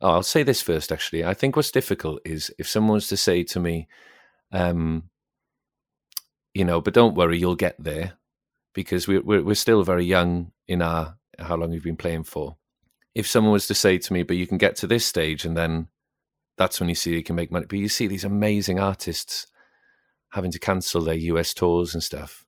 oh, 0.00 0.10
I'll 0.12 0.22
say 0.22 0.44
this 0.44 0.62
first. 0.62 0.92
Actually, 0.92 1.24
I 1.24 1.34
think 1.34 1.56
what's 1.56 1.72
difficult 1.72 2.20
is 2.24 2.52
if 2.58 2.68
someone 2.68 2.94
was 2.94 3.08
to 3.08 3.16
say 3.16 3.42
to 3.42 3.58
me, 3.58 3.88
um, 4.52 5.10
you 6.54 6.64
know, 6.64 6.80
but 6.80 6.94
don't 6.94 7.14
worry, 7.14 7.38
you'll 7.38 7.56
get 7.56 7.76
there 7.78 8.14
because 8.74 9.06
we're, 9.06 9.22
we're, 9.22 9.42
we're 9.42 9.54
still 9.54 9.82
very 9.82 10.04
young 10.04 10.52
in 10.68 10.82
our 10.82 11.16
how 11.38 11.56
long 11.56 11.70
we've 11.70 11.82
been 11.82 11.96
playing 11.96 12.24
for. 12.24 12.56
If 13.14 13.26
someone 13.26 13.52
was 13.52 13.66
to 13.68 13.74
say 13.74 13.98
to 13.98 14.12
me, 14.12 14.22
"But 14.22 14.36
you 14.36 14.46
can 14.46 14.58
get 14.58 14.76
to 14.76 14.86
this 14.86 15.04
stage, 15.04 15.44
and 15.44 15.56
then 15.56 15.88
that's 16.56 16.78
when 16.80 16.88
you 16.88 16.94
see 16.94 17.14
you 17.14 17.22
can 17.22 17.36
make 17.36 17.50
money," 17.50 17.66
but 17.68 17.78
you 17.78 17.88
see 17.88 18.06
these 18.06 18.24
amazing 18.24 18.78
artists 18.78 19.46
having 20.32 20.52
to 20.52 20.58
cancel 20.58 21.02
their 21.02 21.14
US 21.14 21.52
tours 21.54 21.94
and 21.94 22.02
stuff 22.02 22.44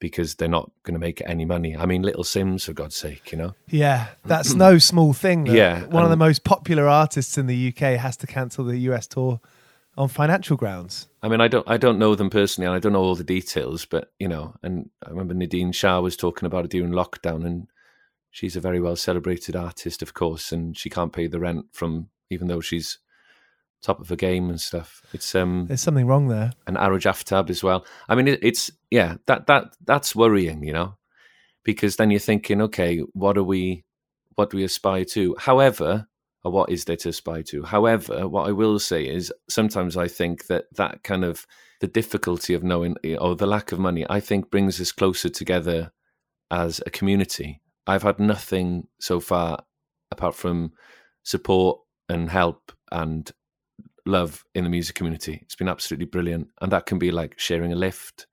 because 0.00 0.34
they're 0.34 0.48
not 0.48 0.72
going 0.82 0.94
to 0.94 1.00
make 1.00 1.22
any 1.24 1.44
money. 1.44 1.76
I 1.76 1.86
mean, 1.86 2.02
Little 2.02 2.24
Simz, 2.24 2.64
for 2.64 2.72
God's 2.72 2.96
sake, 2.96 3.30
you 3.30 3.38
know. 3.38 3.54
Yeah, 3.68 4.08
that's 4.24 4.54
no 4.54 4.78
small 4.78 5.12
thing. 5.12 5.46
Yeah, 5.46 5.84
one 5.86 6.02
of 6.02 6.10
the 6.10 6.16
most 6.16 6.42
popular 6.42 6.88
artists 6.88 7.38
in 7.38 7.46
the 7.46 7.68
UK 7.68 7.98
has 7.98 8.16
to 8.18 8.26
cancel 8.26 8.64
the 8.64 8.78
US 8.78 9.06
tour 9.06 9.40
on 9.96 10.08
financial 10.08 10.56
grounds. 10.56 11.08
I 11.22 11.28
mean, 11.28 11.40
I 11.40 11.48
don't, 11.48 11.68
I 11.68 11.76
don't 11.76 11.98
know 11.98 12.14
them 12.14 12.30
personally, 12.30 12.66
and 12.66 12.74
I 12.74 12.78
don't 12.78 12.92
know 12.92 13.02
all 13.02 13.14
the 13.14 13.24
details, 13.24 13.84
but 13.84 14.12
you 14.18 14.28
know, 14.28 14.54
and 14.62 14.90
I 15.04 15.10
remember 15.10 15.34
Nadine 15.34 15.72
Shah 15.72 16.00
was 16.00 16.16
talking 16.16 16.46
about 16.46 16.64
it 16.64 16.70
during 16.70 16.92
lockdown, 16.92 17.44
and 17.44 17.66
she's 18.30 18.56
a 18.56 18.60
very 18.60 18.80
well 18.80 18.96
celebrated 18.96 19.56
artist, 19.56 20.02
of 20.02 20.14
course, 20.14 20.52
and 20.52 20.76
she 20.76 20.90
can't 20.90 21.12
pay 21.12 21.26
the 21.26 21.40
rent 21.40 21.66
from 21.72 22.08
even 22.30 22.48
though 22.48 22.60
she's 22.60 22.98
top 23.82 24.00
of 24.00 24.08
her 24.08 24.16
game 24.16 24.48
and 24.48 24.60
stuff. 24.60 25.02
It's 25.12 25.34
um, 25.34 25.66
there's 25.66 25.80
something 25.80 26.06
wrong 26.06 26.28
there. 26.28 26.52
And 26.66 26.76
Arooj 26.76 27.04
Aftab 27.10 27.50
as 27.50 27.62
well. 27.62 27.84
I 28.08 28.14
mean, 28.14 28.28
it, 28.28 28.40
it's 28.42 28.70
yeah, 28.90 29.16
that 29.26 29.46
that 29.46 29.76
that's 29.84 30.16
worrying, 30.16 30.64
you 30.64 30.72
know, 30.72 30.96
because 31.64 31.96
then 31.96 32.10
you're 32.10 32.20
thinking, 32.20 32.62
okay, 32.62 32.98
what 33.12 33.36
are 33.36 33.44
we, 33.44 33.84
what 34.36 34.50
do 34.50 34.56
we 34.56 34.64
aspire 34.64 35.04
to? 35.06 35.36
However, 35.38 36.08
or 36.44 36.52
what 36.52 36.70
is 36.70 36.84
there 36.84 36.96
to 36.96 37.10
aspire 37.10 37.42
to? 37.44 37.62
However, 37.62 38.28
what 38.28 38.48
I 38.48 38.52
will 38.52 38.78
say 38.78 39.06
is 39.06 39.32
sometimes 39.48 39.96
I 39.96 40.08
think 40.08 40.46
that 40.46 40.64
that 40.76 41.02
kind 41.04 41.24
of 41.24 41.46
the 41.80 41.86
difficulty 41.86 42.54
of 42.54 42.62
knowing 42.62 42.96
or 43.18 43.36
the 43.36 43.46
lack 43.46 43.72
of 43.72 43.78
money, 43.78 44.06
I 44.08 44.20
think 44.20 44.50
brings 44.50 44.80
us 44.80 44.92
closer 44.92 45.28
together 45.28 45.92
as 46.50 46.80
a 46.86 46.90
community. 46.90 47.60
I've 47.86 48.02
had 48.02 48.18
nothing 48.18 48.86
so 49.00 49.20
far 49.20 49.64
apart 50.10 50.34
from 50.34 50.72
support 51.24 51.80
and 52.08 52.30
help 52.30 52.72
and 52.90 53.30
love 54.06 54.44
in 54.54 54.64
the 54.64 54.70
music 54.70 54.94
community. 54.94 55.40
It's 55.42 55.56
been 55.56 55.68
absolutely 55.68 56.06
brilliant. 56.06 56.48
And 56.60 56.70
that 56.72 56.86
can 56.86 56.98
be 56.98 57.10
like 57.10 57.38
sharing 57.38 57.72
a 57.72 57.76
lift 57.76 58.26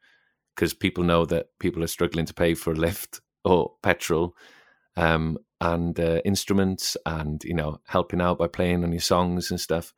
because 0.56 0.74
people 0.74 1.04
know 1.04 1.26
that 1.26 1.48
people 1.60 1.84
are 1.84 1.88
struggling 1.88 2.26
to 2.26 2.34
pay 2.34 2.54
for 2.54 2.74
a 2.74 2.76
lift 2.76 3.22
or 3.46 3.72
petrol 3.82 4.36
um, 4.98 5.38
and 5.62 6.00
uh, 6.00 6.22
instruments 6.26 6.96
and, 7.06 7.44
you 7.44 7.54
know, 7.54 7.80
helping 7.88 8.22
out 8.22 8.38
by 8.38 8.48
playing 8.48 8.84
on 8.84 8.92
your 8.92 9.02
songs 9.02 9.52
and 9.52 9.60
stuff. 9.60 9.94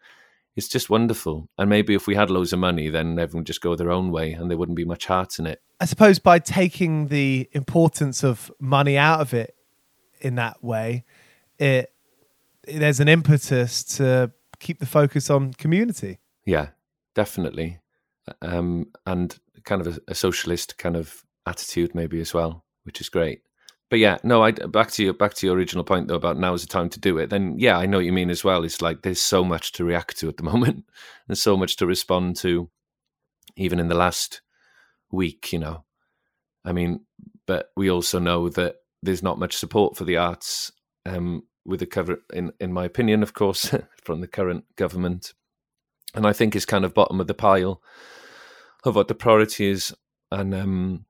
It's 0.55 0.67
just 0.67 0.89
wonderful. 0.89 1.49
And 1.57 1.69
maybe 1.69 1.93
if 1.93 2.07
we 2.07 2.15
had 2.15 2.29
loads 2.29 2.51
of 2.51 2.59
money, 2.59 2.89
then 2.89 3.17
everyone 3.17 3.41
would 3.41 3.47
just 3.47 3.61
go 3.61 3.75
their 3.75 3.91
own 3.91 4.11
way 4.11 4.33
and 4.33 4.49
there 4.49 4.57
wouldn't 4.57 4.75
be 4.75 4.85
much 4.85 5.05
heart 5.05 5.39
in 5.39 5.45
it. 5.45 5.61
I 5.79 5.85
suppose 5.85 6.19
by 6.19 6.39
taking 6.39 7.07
the 7.07 7.49
importance 7.53 8.23
of 8.23 8.51
money 8.59 8.97
out 8.97 9.21
of 9.21 9.33
it 9.33 9.55
in 10.19 10.35
that 10.35 10.63
way, 10.63 11.05
it 11.57 11.93
there's 12.67 12.99
an 12.99 13.07
impetus 13.07 13.83
to 13.83 14.31
keep 14.59 14.79
the 14.79 14.85
focus 14.85 15.29
on 15.29 15.53
community. 15.53 16.19
Yeah, 16.45 16.69
definitely. 17.15 17.79
Um, 18.41 18.91
and 19.05 19.37
kind 19.63 19.81
of 19.81 19.97
a, 19.97 20.01
a, 20.09 20.15
socialist 20.15 20.77
kind 20.77 20.95
of 20.95 21.23
attitude 21.45 21.95
maybe 21.95 22.21
as 22.21 22.33
well, 22.33 22.63
which 22.83 23.01
is 23.01 23.09
great. 23.09 23.41
But 23.91 23.99
yeah, 23.99 24.19
no, 24.23 24.41
I 24.41 24.51
back 24.51 24.89
to 24.91 25.03
your 25.03 25.13
back 25.13 25.33
to 25.35 25.45
your 25.45 25.57
original 25.57 25.83
point 25.83 26.07
though 26.07 26.15
about 26.15 26.39
now 26.39 26.53
is 26.53 26.61
the 26.61 26.67
time 26.67 26.89
to 26.91 26.99
do 26.99 27.17
it. 27.17 27.29
Then 27.29 27.55
yeah, 27.59 27.77
I 27.77 27.85
know 27.85 27.97
what 27.97 28.05
you 28.05 28.13
mean 28.13 28.29
as 28.29 28.41
well. 28.41 28.63
It's 28.63 28.81
like 28.81 29.01
there's 29.01 29.21
so 29.21 29.43
much 29.43 29.73
to 29.73 29.83
react 29.83 30.17
to 30.19 30.29
at 30.29 30.37
the 30.37 30.43
moment. 30.51 30.85
There's 31.27 31.43
so 31.43 31.57
much 31.57 31.75
to 31.75 31.85
respond 31.85 32.37
to, 32.37 32.69
even 33.57 33.79
in 33.79 33.89
the 33.89 33.95
last 33.95 34.41
week. 35.11 35.51
You 35.51 35.59
know, 35.59 35.83
I 36.63 36.71
mean, 36.71 37.01
but 37.45 37.71
we 37.75 37.91
also 37.91 38.17
know 38.17 38.47
that 38.47 38.75
there's 39.03 39.21
not 39.21 39.39
much 39.39 39.57
support 39.57 39.97
for 39.97 40.05
the 40.05 40.15
arts 40.15 40.71
um, 41.05 41.43
with 41.65 41.81
the 41.81 41.85
cover, 41.85 42.19
in 42.31 42.53
in 42.61 42.71
my 42.71 42.85
opinion, 42.85 43.23
of 43.23 43.33
course, 43.33 43.75
from 44.05 44.21
the 44.21 44.27
current 44.27 44.63
government, 44.77 45.33
and 46.15 46.25
I 46.25 46.31
think 46.31 46.55
it's 46.55 46.63
kind 46.63 46.85
of 46.85 46.93
bottom 46.93 47.19
of 47.19 47.27
the 47.27 47.33
pile 47.33 47.81
of 48.85 48.95
what 48.95 49.09
the 49.09 49.15
priority 49.15 49.69
is, 49.69 49.93
and 50.31 50.55
um, 50.55 51.05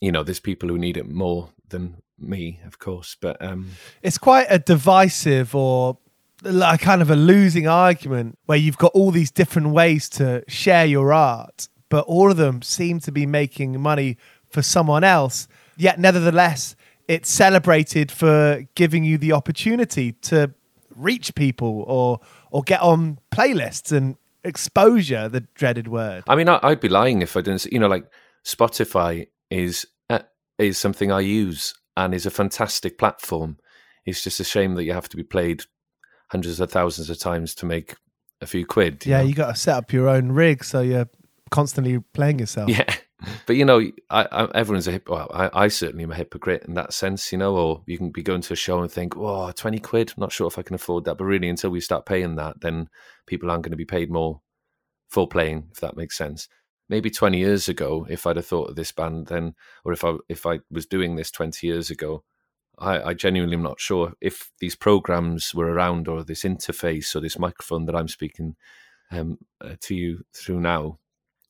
you 0.00 0.12
know, 0.12 0.22
there's 0.22 0.40
people 0.40 0.68
who 0.68 0.78
need 0.78 0.96
it 0.96 1.08
more 1.08 1.50
than 1.72 1.96
me, 2.18 2.60
of 2.64 2.78
course, 2.78 3.16
but 3.20 3.42
um, 3.42 3.70
it's 4.02 4.18
quite 4.18 4.46
a 4.48 4.58
divisive 4.58 5.54
or 5.54 5.98
like 6.42 6.80
kind 6.80 7.02
of 7.02 7.10
a 7.10 7.16
losing 7.16 7.66
argument 7.66 8.38
where 8.46 8.58
you've 8.58 8.78
got 8.78 8.92
all 8.94 9.10
these 9.10 9.30
different 9.30 9.70
ways 9.70 10.08
to 10.10 10.44
share 10.48 10.86
your 10.86 11.12
art, 11.12 11.68
but 11.88 12.04
all 12.06 12.30
of 12.30 12.36
them 12.36 12.62
seem 12.62 13.00
to 13.00 13.12
be 13.12 13.26
making 13.26 13.80
money 13.80 14.16
for 14.48 14.62
someone 14.62 15.04
else. 15.04 15.48
Yet, 15.76 15.98
nevertheless, 15.98 16.76
it's 17.08 17.30
celebrated 17.30 18.10
for 18.10 18.64
giving 18.74 19.04
you 19.04 19.18
the 19.18 19.32
opportunity 19.32 20.12
to 20.12 20.52
reach 20.94 21.34
people 21.34 21.84
or 21.86 22.20
or 22.50 22.62
get 22.62 22.80
on 22.80 23.18
playlists 23.30 23.96
and 23.96 24.16
exposure 24.44 25.28
the 25.28 25.40
dreaded 25.54 25.88
word 25.88 26.22
i 26.28 26.34
mean 26.34 26.48
i'd 26.48 26.80
be 26.80 26.88
lying 26.88 27.22
if 27.22 27.34
i 27.34 27.40
didn't 27.40 27.64
you 27.66 27.78
know 27.78 27.88
like 27.88 28.04
spotify 28.44 29.26
is 29.50 29.86
is 30.68 30.78
something 30.78 31.10
i 31.12 31.20
use 31.20 31.74
and 31.96 32.14
is 32.14 32.26
a 32.26 32.30
fantastic 32.30 32.98
platform 32.98 33.56
it's 34.04 34.22
just 34.22 34.40
a 34.40 34.44
shame 34.44 34.74
that 34.74 34.84
you 34.84 34.92
have 34.92 35.08
to 35.08 35.16
be 35.16 35.22
played 35.22 35.62
hundreds 36.30 36.60
of 36.60 36.70
thousands 36.70 37.10
of 37.10 37.18
times 37.18 37.54
to 37.54 37.66
make 37.66 37.94
a 38.40 38.46
few 38.46 38.66
quid 38.66 39.04
you 39.04 39.12
yeah 39.12 39.18
know? 39.18 39.24
you 39.24 39.34
got 39.34 39.54
to 39.54 39.60
set 39.60 39.76
up 39.76 39.92
your 39.92 40.08
own 40.08 40.32
rig 40.32 40.64
so 40.64 40.80
you're 40.80 41.08
constantly 41.50 41.98
playing 42.12 42.38
yourself 42.38 42.68
yeah 42.68 42.94
but 43.46 43.56
you 43.56 43.64
know, 43.64 43.80
I, 44.10 44.26
I, 44.30 44.48
everyone's 44.54 44.88
a 44.88 44.92
hip. 44.92 45.08
Well, 45.08 45.30
I, 45.32 45.64
I, 45.64 45.68
certainly 45.68 46.04
am 46.04 46.12
a 46.12 46.16
hypocrite 46.16 46.64
in 46.66 46.74
that 46.74 46.92
sense, 46.92 47.30
you 47.32 47.38
know. 47.38 47.56
Or 47.56 47.82
you 47.86 47.98
can 47.98 48.10
be 48.10 48.22
going 48.22 48.40
to 48.42 48.52
a 48.52 48.56
show 48.56 48.80
and 48.80 48.90
think, 48.90 49.16
"Oh, 49.16 49.52
twenty 49.52 49.78
quid. 49.78 50.10
I'm 50.10 50.20
not 50.20 50.32
sure 50.32 50.46
if 50.46 50.58
I 50.58 50.62
can 50.62 50.74
afford 50.74 51.04
that." 51.04 51.18
But 51.18 51.24
really, 51.24 51.48
until 51.48 51.70
we 51.70 51.80
start 51.80 52.06
paying 52.06 52.36
that, 52.36 52.60
then 52.60 52.88
people 53.26 53.50
aren't 53.50 53.62
going 53.62 53.72
to 53.72 53.76
be 53.76 53.84
paid 53.84 54.10
more 54.10 54.40
for 55.08 55.28
playing, 55.28 55.68
if 55.72 55.80
that 55.80 55.96
makes 55.96 56.16
sense. 56.16 56.48
Maybe 56.92 57.10
twenty 57.10 57.38
years 57.38 57.70
ago, 57.70 58.06
if 58.10 58.26
I'd 58.26 58.36
have 58.36 58.46
thought 58.46 58.68
of 58.68 58.76
this 58.76 58.92
band 58.92 59.28
then, 59.28 59.54
or 59.82 59.94
if 59.94 60.04
I 60.04 60.16
if 60.28 60.44
I 60.44 60.60
was 60.70 60.84
doing 60.84 61.16
this 61.16 61.30
twenty 61.30 61.66
years 61.66 61.88
ago, 61.90 62.22
I, 62.78 63.00
I 63.10 63.14
genuinely 63.14 63.56
am 63.56 63.62
not 63.62 63.80
sure 63.80 64.12
if 64.20 64.50
these 64.60 64.76
programs 64.76 65.54
were 65.54 65.72
around 65.72 66.06
or 66.06 66.22
this 66.22 66.42
interface 66.42 67.16
or 67.16 67.20
this 67.20 67.38
microphone 67.38 67.86
that 67.86 67.96
I'm 67.96 68.08
speaking 68.08 68.56
um, 69.10 69.38
uh, 69.64 69.76
to 69.80 69.94
you 69.94 70.24
through 70.34 70.60
now. 70.60 70.98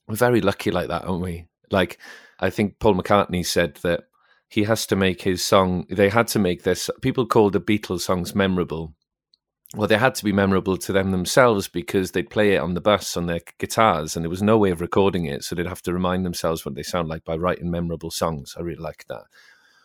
We're 0.07 0.15
very 0.15 0.41
lucky 0.41 0.71
like 0.71 0.89
that, 0.89 1.05
aren't 1.05 1.23
we? 1.23 1.49
Like, 1.71 1.99
I 2.39 2.51
think 2.51 2.79
Paul 2.79 2.95
McCartney 2.95 3.45
said 3.45 3.77
that 3.83 4.05
he 4.49 4.65
has 4.65 4.87
to 4.87 4.97
make 4.97 5.23
his 5.23 5.43
song, 5.43 5.87
they 5.89 6.11
had 6.11 6.29
to 6.29 6.39
make 6.39 6.63
this, 6.63 6.91
people 7.01 7.27
call 7.27 7.51
the 7.51 7.61
Beatles 7.61 8.03
songs 8.03 8.35
memorable. 8.35 8.95
Well, 9.75 9.89
they 9.89 9.97
had 9.97 10.15
to 10.17 10.25
be 10.25 10.33
memorable 10.33 10.77
to 10.77 10.93
them 10.93 11.13
themselves 11.13 11.67
because 11.67 12.11
they'd 12.11 12.29
play 12.29 12.55
it 12.55 12.59
on 12.59 12.75
the 12.75 12.81
bus 12.81 13.17
on 13.17 13.27
their 13.27 13.41
guitars 13.59 14.15
and 14.15 14.25
there 14.25 14.31
was 14.31 14.43
no 14.43 14.59
way 14.59 14.71
of 14.71 14.83
recording 14.83 15.25
it. 15.25 15.45
So 15.45 15.55
they'd 15.55 15.67
have 15.67 15.83
to 15.83 15.95
remind 15.95 16.27
themselves 16.27 16.65
what 16.65 16.75
they 16.75 16.83
sound 16.83 17.09
like 17.09 17.25
by 17.25 17.37
writing 17.37 17.71
memorable 17.71 18.11
songs. 18.11 18.55
I 18.59 18.61
really 18.63 18.83
like 18.83 19.07
that. 19.09 19.25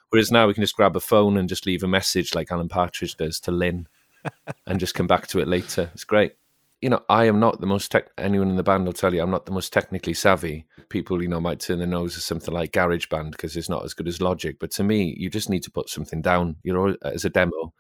Whereas 0.10 0.32
now 0.32 0.47
we 0.47 0.54
can 0.54 0.63
just 0.63 0.76
grab 0.76 0.95
a 0.95 1.00
phone 1.00 1.38
and 1.38 1.47
just 1.47 1.65
leave 1.65 1.84
a 1.84 1.88
message 1.88 2.36
like 2.36 2.52
Alan 2.52 2.69
Partridge 2.69 3.15
does 3.15 3.39
to 3.41 3.52
Lynn 3.52 3.88
and 4.67 4.80
just 4.80 4.93
come 4.93 5.08
back 5.08 5.28
to 5.28 5.39
it 5.39 5.47
later. 5.47 5.89
It's 5.93 6.04
great 6.04 6.34
you 6.82 6.89
know, 6.89 7.02
I 7.10 7.26
am 7.26 7.39
not 7.39 7.60
the 7.60 7.67
most 7.67 7.91
tech. 7.91 8.10
Anyone 8.17 8.50
in 8.50 8.56
the 8.56 8.63
band 8.63 8.86
will 8.86 8.93
tell 8.93 9.13
you 9.13 9.21
I'm 9.21 9.32
not 9.32 9.45
the 9.45 9.52
most 9.52 9.73
technically 9.73 10.13
savvy. 10.13 10.65
People, 10.89 11.21
you 11.21 11.28
know, 11.28 11.41
might 11.41 11.60
turn 11.60 11.80
their 11.80 11.88
nose 11.88 12.15
at 12.15 12.23
something 12.23 12.54
like 12.54 12.71
GarageBand 12.71 13.32
because 13.32 13.58
it's 13.58 13.69
not 13.69 13.84
as 13.84 13.93
good 13.93 14.08
as 14.08 14.21
Logic. 14.21 14.58
But 14.60 14.71
to 14.71 14.84
me, 14.84 15.15
you 15.17 15.30
just 15.30 15.50
need 15.50 15.63
to 15.63 15.71
put 15.71 15.89
something 15.89 16.21
down, 16.21 16.58
you 16.63 16.73
know, 16.73 16.95
as 17.02 17.26
a 17.26 17.30
demo, 17.30 17.73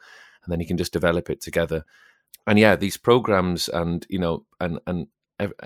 and 0.47 0.51
then 0.51 0.59
you 0.59 0.65
can 0.65 0.77
just 0.77 0.93
develop 0.93 1.29
it 1.29 1.41
together. 1.41 1.83
And 2.45 2.57
yeah, 2.57 2.75
these 2.75 2.97
programs 2.97 3.67
and 3.67 4.05
you 4.09 4.19
know, 4.19 4.45
and 4.59 4.79
and 4.87 5.07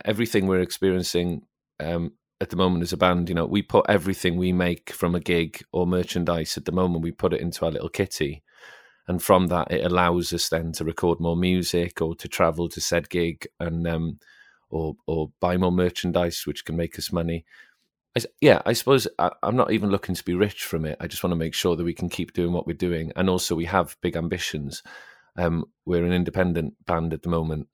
everything 0.03 0.47
we're 0.47 0.61
experiencing 0.61 1.43
um, 1.79 2.13
at 2.41 2.49
the 2.49 2.55
moment 2.55 2.83
as 2.83 2.91
a 2.91 2.97
band, 2.97 3.29
you 3.29 3.35
know, 3.35 3.45
we 3.45 3.61
put 3.61 3.85
everything 3.87 4.35
we 4.37 4.51
make 4.51 4.91
from 4.91 5.15
a 5.15 5.19
gig 5.19 5.63
or 5.71 5.87
merchandise 5.87 6.57
at 6.57 6.65
the 6.65 6.71
moment, 6.71 7.03
we 7.03 7.11
put 7.11 7.33
it 7.33 7.41
into 7.41 7.65
our 7.65 7.71
little 7.71 7.89
kitty 7.89 8.43
and 9.07 9.21
from 9.21 9.47
that 9.47 9.71
it 9.71 9.85
allows 9.85 10.31
us 10.33 10.49
then 10.49 10.71
to 10.71 10.85
record 10.85 11.19
more 11.19 11.35
music 11.35 12.01
or 12.01 12.15
to 12.15 12.27
travel 12.27 12.69
to 12.69 12.79
said 12.79 13.09
gig 13.09 13.47
and 13.59 13.87
um, 13.87 14.19
or 14.69 14.95
or 15.07 15.31
buy 15.39 15.57
more 15.57 15.71
merchandise 15.71 16.43
which 16.45 16.65
can 16.65 16.75
make 16.75 16.97
us 16.97 17.11
money 17.11 17.45
I, 18.17 18.21
yeah 18.41 18.61
i 18.65 18.73
suppose 18.73 19.07
I, 19.17 19.31
i'm 19.43 19.55
not 19.55 19.71
even 19.71 19.89
looking 19.89 20.15
to 20.15 20.23
be 20.23 20.33
rich 20.33 20.63
from 20.63 20.85
it. 20.85 20.97
I 20.99 21.07
just 21.07 21.23
want 21.23 21.31
to 21.31 21.37
make 21.37 21.53
sure 21.53 21.75
that 21.75 21.83
we 21.83 21.93
can 21.93 22.09
keep 22.09 22.33
doing 22.33 22.51
what 22.51 22.67
we're 22.67 22.73
doing. 22.73 23.11
And 23.15 23.29
also 23.29 23.55
we 23.55 23.65
have 23.65 23.97
big 24.01 24.15
ambitions. 24.15 24.83
Um, 25.37 25.65
we're 25.85 26.05
an 26.05 26.11
independent 26.11 26.73
band 26.85 27.13
at 27.13 27.21
the 27.21 27.29
moment 27.29 27.67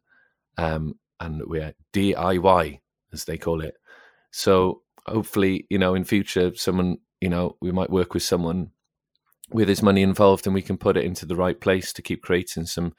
um, 0.58 0.96
and 1.20 1.42
we're 1.46 1.74
diy 1.94 2.80
as 3.12 3.26
they 3.26 3.38
call 3.38 3.62
it. 3.62 3.76
So 4.32 4.84
hopefully 5.08 5.66
you 5.70 5.78
know 5.80 5.96
in 5.96 6.04
future 6.04 6.54
someone 6.56 6.98
you 7.22 7.30
know 7.30 7.56
we 7.62 7.72
might 7.72 7.90
work 7.90 8.14
with 8.14 8.24
someone 8.24 8.72
with 9.50 9.70
his 9.70 9.82
money 9.82 10.02
involved 10.02 10.46
and 10.46 10.54
we 10.54 10.62
can 10.62 10.78
put 10.78 10.98
it 10.98 11.06
into 11.06 11.26
the 11.26 11.36
right 11.36 11.60
place 11.60 11.94
to 11.94 12.02
keep 12.02 12.22
creating 12.22 12.66
some 12.66 12.94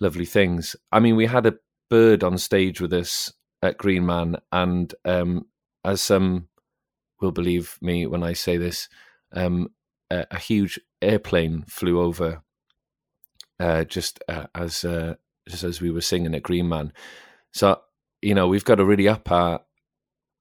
lovely 0.00 0.24
things. 0.24 0.76
I 0.92 1.00
mean, 1.00 1.16
we 1.16 1.26
had 1.26 1.46
a 1.46 1.56
bird 1.90 2.24
on 2.24 2.38
stage 2.38 2.80
with 2.80 2.92
us 2.92 3.32
at 3.62 3.78
Green 3.78 4.06
Man, 4.06 4.36
and 4.52 4.94
um, 5.04 5.46
as 5.84 6.00
some 6.00 6.48
will 7.20 7.32
believe 7.32 7.78
me 7.80 8.06
when 8.06 8.22
I 8.22 8.32
say 8.32 8.56
this, 8.56 8.88
um, 9.32 9.68
a, 10.10 10.26
a, 10.30 10.38
huge 10.38 10.78
airplane 11.02 11.64
flew 11.68 12.00
over 12.00 12.42
uh, 13.58 13.84
just 13.84 14.22
uh, 14.28 14.46
as 14.54 14.84
uh, 14.84 15.14
just 15.48 15.64
as 15.64 15.80
we 15.80 15.90
were 15.90 16.00
singing 16.00 16.34
at 16.34 16.42
Green 16.42 16.68
Man. 16.68 16.92
So 17.52 17.80
you 18.22 18.34
know, 18.34 18.48
we've 18.48 18.64
got 18.64 18.76
to 18.76 18.84
really 18.84 19.08
up 19.08 19.30
our 19.30 19.60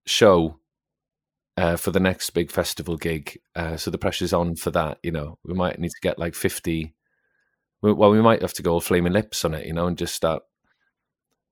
show 0.05 0.59
uh, 1.57 1.75
for 1.75 1.91
the 1.91 1.99
next 1.99 2.31
big 2.31 2.51
festival 2.51 2.97
gig. 2.97 3.39
Uh, 3.55 3.77
so 3.77 3.91
the 3.91 3.97
pressure's 3.97 4.33
on 4.33 4.55
for 4.55 4.71
that. 4.71 4.99
You 5.03 5.11
know, 5.11 5.37
we 5.43 5.53
might 5.53 5.79
need 5.79 5.89
to 5.89 6.01
get 6.01 6.19
like 6.19 6.35
fifty. 6.35 6.95
Well, 7.81 8.11
we 8.11 8.21
might 8.21 8.41
have 8.41 8.53
to 8.53 8.63
go 8.63 8.73
all 8.73 8.81
flaming 8.81 9.13
lips 9.13 9.45
on 9.45 9.53
it, 9.53 9.67
you 9.67 9.73
know, 9.73 9.85
and 9.85 9.97
just 9.97 10.15
start 10.15 10.41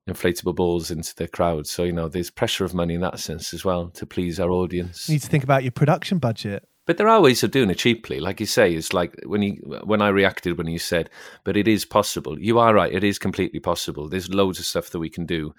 inflatable 0.07 0.55
balls 0.55 0.91
into 0.91 1.15
the 1.15 1.27
crowd. 1.27 1.67
So 1.67 1.83
you 1.83 1.91
know, 1.91 2.07
there's 2.07 2.29
pressure 2.29 2.65
of 2.65 2.73
money 2.73 2.95
in 2.95 3.01
that 3.01 3.19
sense 3.19 3.53
as 3.53 3.63
well 3.63 3.89
to 3.89 4.05
please 4.05 4.39
our 4.39 4.49
audience. 4.49 5.07
You 5.07 5.15
need 5.15 5.21
to 5.21 5.29
think 5.29 5.43
about 5.43 5.63
your 5.63 5.71
production 5.71 6.19
budget. 6.19 6.67
But 6.85 6.97
there 6.97 7.07
are 7.07 7.21
ways 7.21 7.43
of 7.43 7.51
doing 7.51 7.69
it 7.69 7.77
cheaply, 7.77 8.19
like 8.19 8.41
you 8.41 8.45
say. 8.45 8.73
It's 8.73 8.91
like 8.91 9.15
when 9.25 9.41
you 9.41 9.53
when 9.85 10.01
I 10.01 10.09
reacted 10.09 10.57
when 10.57 10.67
you 10.67 10.79
said, 10.79 11.09
"But 11.45 11.55
it 11.55 11.67
is 11.67 11.85
possible." 11.85 12.37
You 12.37 12.59
are 12.59 12.73
right; 12.73 12.93
it 12.93 13.05
is 13.05 13.17
completely 13.17 13.61
possible. 13.61 14.09
There's 14.09 14.33
loads 14.33 14.59
of 14.59 14.65
stuff 14.65 14.89
that 14.89 14.99
we 14.99 15.09
can 15.09 15.25
do, 15.25 15.53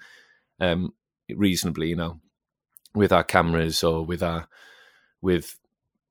um, 0.59 0.93
reasonably, 1.29 1.87
you 1.87 1.95
know 1.95 2.19
with 2.95 3.11
our 3.11 3.23
cameras 3.23 3.83
or 3.83 4.03
with 4.05 4.23
our 4.23 4.47
with 5.21 5.59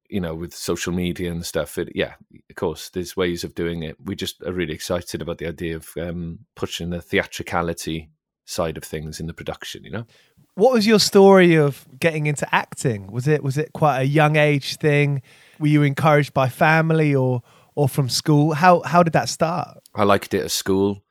you 0.09 0.21
know 0.21 0.35
with 0.35 0.55
social 0.55 0.93
media 0.93 1.33
and 1.33 1.45
stuff 1.45 1.79
it, 1.79 1.89
yeah 1.95 2.15
of 2.51 2.57
course 2.57 2.91
there's 2.91 3.17
ways 3.17 3.43
of 3.43 3.55
doing 3.55 3.83
it 3.83 3.97
we 4.05 4.15
just 4.15 4.43
are 4.43 4.53
really 4.53 4.75
excited 4.75 5.23
about 5.23 5.39
the 5.39 5.49
idea 5.49 5.75
of 5.75 5.89
um, 5.97 6.39
pushing 6.55 6.91
the 6.91 7.01
theatricality 7.01 8.11
side 8.45 8.77
of 8.77 8.85
things 8.85 9.21
in 9.21 9.27
the 9.27 9.35
production 9.35 9.85
you 9.85 9.91
know 9.91 10.07
what 10.55 10.73
was 10.73 10.87
your 10.87 11.01
story 11.01 11.55
of 11.55 11.87
getting 11.99 12.27
into 12.27 12.47
acting 12.55 13.11
was 13.11 13.27
it 13.27 13.43
was 13.43 13.59
it 13.59 13.73
quite 13.73 14.01
a 14.01 14.05
young 14.05 14.37
age 14.37 14.77
thing 14.77 15.23
were 15.59 15.69
you 15.69 15.83
encouraged 15.83 16.35
by 16.35 16.49
family 16.49 17.15
or 17.15 17.43
or 17.75 17.89
from 17.89 18.09
school? 18.09 18.55
How 18.55 18.81
how 18.83 19.03
did 19.03 19.13
that 19.15 19.29
start? 19.29 19.79
I 19.95 20.05
liked 20.05 20.35
it 20.35 20.45
at 20.45 20.51
school. 20.51 21.03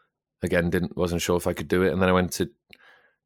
Again, 0.41 0.69
didn't 0.69 0.97
wasn't 0.97 1.21
sure 1.21 1.37
if 1.37 1.47
I 1.47 1.53
could 1.53 1.67
do 1.67 1.83
it, 1.83 1.91
and 1.91 2.01
then 2.01 2.09
I 2.09 2.13
went 2.13 2.31
to 2.33 2.49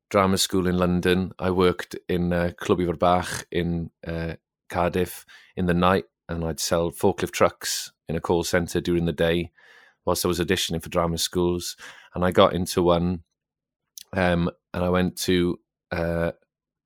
drama 0.09 0.37
school 0.37 0.67
in 0.67 0.77
London. 0.77 1.31
I 1.39 1.51
worked 1.51 1.95
in 2.07 2.31
uh, 2.31 2.51
Clwb 2.59 2.87
Ifor 2.87 2.99
Bach 2.99 3.47
in 3.51 3.91
uh, 4.05 4.35
Cardiff 4.69 5.25
in 5.55 5.65
the 5.65 5.73
night, 5.73 6.05
and 6.29 6.43
I'd 6.43 6.59
sell 6.59 6.91
forklift 6.91 7.31
trucks 7.31 7.91
in 8.07 8.15
a 8.15 8.21
call 8.21 8.43
centre 8.43 8.81
during 8.81 9.05
the 9.05 9.13
day 9.13 9.51
whilst 10.05 10.23
I 10.23 10.29
was 10.29 10.39
auditioning 10.39 10.81
for 10.81 10.89
drama 10.89 11.17
schools. 11.17 11.75
And 12.15 12.23
I 12.23 12.31
got 12.31 12.53
into 12.53 12.81
one, 12.81 13.23
um, 14.13 14.49
and 14.73 14.83
I 14.83 14.89
went 14.89 15.17
to 15.21 15.59
uh, 15.91 16.31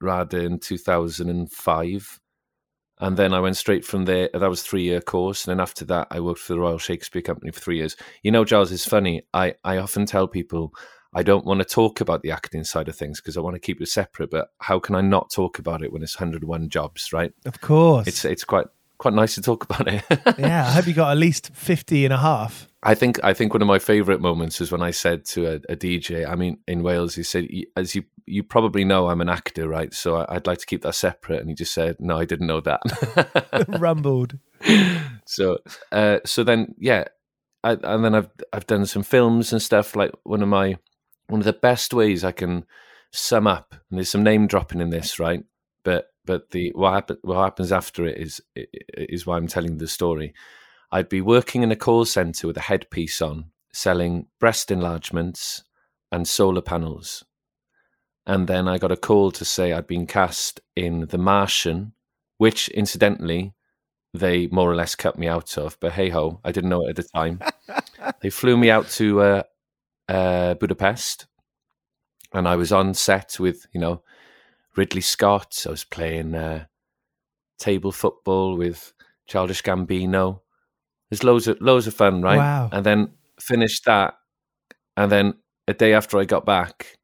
RADA 0.01 0.39
in 0.39 0.60
2005. 0.60 2.19
And 2.99 3.17
then 3.17 3.34
I 3.34 3.39
went 3.39 3.57
straight 3.57 3.84
from 3.84 4.05
there. 4.05 4.29
That 4.31 4.49
was 4.49 4.62
three 4.62 4.84
year 4.84 5.01
course. 5.01 5.45
And 5.45 5.51
then 5.51 5.60
after 5.62 5.86
that, 5.86 6.07
I 6.12 6.19
worked 6.19 6.39
for 6.39 6.53
the 6.53 6.60
Royal 6.60 6.77
Shakespeare 6.77 7.23
Company 7.23 7.51
for 7.51 7.60
three 7.60 7.77
years. 7.77 7.95
You 8.21 8.31
know, 8.31 8.45
Giles, 8.45 8.71
it's 8.71 8.88
funny. 8.88 9.23
I, 9.34 9.55
I 9.63 9.77
often 9.77 10.05
tell 10.05 10.27
people 10.27 10.71
I 11.13 11.23
don't 11.23 11.45
want 11.45 11.60
to 11.60 11.65
talk 11.65 11.99
about 11.99 12.21
the 12.21 12.31
acting 12.31 12.63
side 12.63 12.88
of 12.88 12.95
things 12.95 13.19
because 13.19 13.38
I 13.38 13.41
want 13.41 13.55
to 13.55 13.60
keep 13.60 13.81
it 13.81 13.88
separate. 13.88 14.29
But 14.29 14.49
how 14.60 14.79
can 14.79 14.95
I 14.95 15.01
not 15.01 15.31
talk 15.31 15.57
about 15.57 15.84
it 15.84 15.91
when 15.91 16.03
it's 16.03 16.19
101 16.19 16.69
jobs, 16.69 17.12
right? 17.12 17.34
Of 17.45 17.60
course. 17.60 18.07
It's 18.07 18.23
it's 18.23 18.43
quite 18.43 18.67
quite 18.97 19.13
nice 19.15 19.36
to 19.36 19.41
talk 19.41 19.63
about 19.63 19.88
it. 19.88 20.03
yeah, 20.38 20.67
I 20.67 20.71
hope 20.71 20.88
you 20.88 20.93
got 20.93 21.12
at 21.12 21.17
least 21.17 21.51
50 21.53 22.05
and 22.05 22.13
a 22.13 22.17
half. 22.17 22.67
I 22.83 22.95
think 22.95 23.23
I 23.23 23.33
think 23.33 23.53
one 23.53 23.61
of 23.61 23.67
my 23.67 23.79
favorite 23.79 24.21
moments 24.21 24.59
was 24.59 24.71
when 24.71 24.81
I 24.81 24.91
said 24.91 25.25
to 25.25 25.47
a, 25.47 25.55
a 25.69 25.75
DJ, 25.75 26.27
I 26.27 26.35
mean 26.35 26.59
in 26.67 26.81
Wales, 26.81 27.15
he 27.15 27.23
said, 27.23 27.47
as 27.75 27.95
you 27.95 28.03
you 28.25 28.43
probably 28.43 28.83
know, 28.83 29.09
I'm 29.09 29.21
an 29.21 29.29
actor, 29.29 29.67
right? 29.67 29.93
So 29.93 30.25
I'd 30.27 30.47
like 30.47 30.57
to 30.59 30.65
keep 30.65 30.81
that 30.81 30.95
separate. 30.95 31.41
And 31.41 31.49
he 31.49 31.55
just 31.55 31.73
said, 31.73 31.97
no, 31.99 32.17
I 32.17 32.25
didn't 32.25 32.47
know 32.47 32.61
that. 32.61 33.65
Rumbled. 33.79 34.37
So 35.25 35.59
uh, 35.93 36.19
so 36.25 36.43
then 36.43 36.75
yeah, 36.77 37.05
I, 37.63 37.77
and 37.83 38.03
then 38.03 38.15
I've 38.15 38.29
I've 38.51 38.67
done 38.67 38.85
some 38.85 39.03
films 39.03 39.53
and 39.53 39.61
stuff. 39.61 39.95
Like 39.95 40.11
one 40.23 40.41
of 40.41 40.49
my 40.49 40.77
one 41.27 41.39
of 41.39 41.45
the 41.45 41.53
best 41.53 41.93
ways 41.93 42.25
I 42.25 42.33
can 42.33 42.65
sum 43.11 43.47
up, 43.47 43.73
and 43.89 43.97
there's 43.97 44.09
some 44.09 44.23
name 44.23 44.47
dropping 44.47 44.81
in 44.81 44.89
this, 44.89 45.19
right? 45.19 45.43
But 45.83 46.07
but 46.25 46.51
the 46.51 46.71
what 46.75 46.93
happen, 46.93 47.17
what 47.21 47.41
happens 47.41 47.71
after 47.71 48.05
it 48.05 48.17
is 48.17 48.41
is 48.55 49.25
why 49.25 49.37
I'm 49.37 49.47
telling 49.47 49.77
the 49.77 49.87
story. 49.87 50.33
I'd 50.91 51.10
be 51.10 51.21
working 51.21 51.63
in 51.63 51.71
a 51.71 51.75
call 51.75 52.06
center 52.06 52.47
with 52.47 52.58
a 52.58 52.62
headpiece 52.62 53.21
on, 53.21 53.51
selling 53.73 54.27
breast 54.39 54.71
enlargements 54.71 55.63
and 56.12 56.27
solar 56.27 56.62
panels. 56.62 57.23
And 58.25 58.47
then 58.47 58.67
I 58.67 58.77
got 58.77 58.91
a 58.91 58.97
call 58.97 59.32
to 59.32 59.45
say 59.45 59.71
I'd 59.71 59.88
been 59.88 60.06
cast 60.06 60.60
in 60.75 61.08
The 61.08 61.17
Martian, 61.17 61.93
which 62.38 62.67
incidentally 62.69 63.54
they 64.13 64.47
more 64.47 64.69
or 64.69 64.75
less 64.75 64.95
cut 64.95 65.17
me 65.17 65.27
out 65.27 65.58
of. 65.58 65.77
But 65.80 65.93
hey 65.93 66.10
ho, 66.10 66.39
I 66.43 66.51
didn't 66.51 66.69
know 66.69 66.86
it 66.86 66.89
at 66.89 66.95
the 66.97 67.04
time. 67.04 67.39
they 68.21 68.30
flew 68.30 68.58
me 68.58 68.69
out 68.69 68.89
to 68.89 69.21
uh, 69.21 69.43
uh, 70.10 70.54
Budapest, 70.56 71.27
and 72.34 72.47
I 72.47 72.56
was 72.56 72.71
on 72.71 72.93
set 72.93 73.39
with 73.39 73.65
you 73.73 73.80
know 73.80 74.04
Ridley 74.75 75.01
Scott. 75.01 75.63
I 75.65 75.71
was 75.71 75.84
playing 75.84 76.36
uh, 76.36 76.65
table 77.58 77.91
football 77.91 78.58
with 78.58 78.93
Childish 79.27 79.63
Gambino. 79.63 80.40
There's 81.12 81.24
loads 81.24 81.47
of 81.47 81.62
loads 81.62 81.86
of 81.86 81.93
fun, 81.93 82.24
right? 82.24 82.38
Wow. 82.38 82.69
And 82.71 82.84
then 82.84 83.12
finished 83.39 83.86
that, 83.86 84.15
and 84.97 85.12
then 85.12 85.34
a 85.67 85.74
day 85.74 85.93
after 85.93 86.17
I 86.17 86.26
got 86.26 86.45
back, 86.45 86.97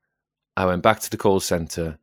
I 0.56 0.66
went 0.66 0.82
back 0.82 1.02
to 1.02 1.10
the 1.10 1.18
call 1.18 1.42
center, 1.42 2.00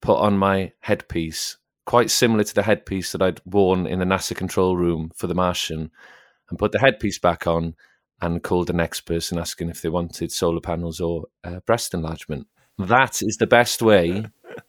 put 0.00 0.18
on 0.18 0.36
my 0.36 0.72
headpiece, 0.80 1.56
quite 1.86 2.10
similar 2.10 2.44
to 2.44 2.54
the 2.54 2.62
headpiece 2.62 3.12
that 3.12 3.22
I'd 3.22 3.40
worn 3.46 3.86
in 3.86 3.98
the 3.98 4.04
NASA 4.04 4.36
control 4.36 4.76
room 4.76 5.10
for 5.16 5.26
the 5.26 5.34
Martian, 5.34 5.90
and 6.50 6.58
put 6.58 6.72
the 6.72 6.80
headpiece 6.80 7.18
back 7.18 7.46
on 7.46 7.74
and 8.20 8.42
called 8.42 8.68
the 8.68 8.72
next 8.72 9.00
person 9.00 9.38
asking 9.38 9.70
if 9.70 9.82
they 9.82 9.88
wanted 9.88 10.30
solar 10.30 10.60
panels 10.60 11.00
or 11.00 11.24
uh, 11.42 11.60
breast 11.66 11.92
enlargement. 11.94 12.46
That 12.78 13.20
is 13.22 13.36
the 13.38 13.46
best 13.46 13.82
way 13.82 14.26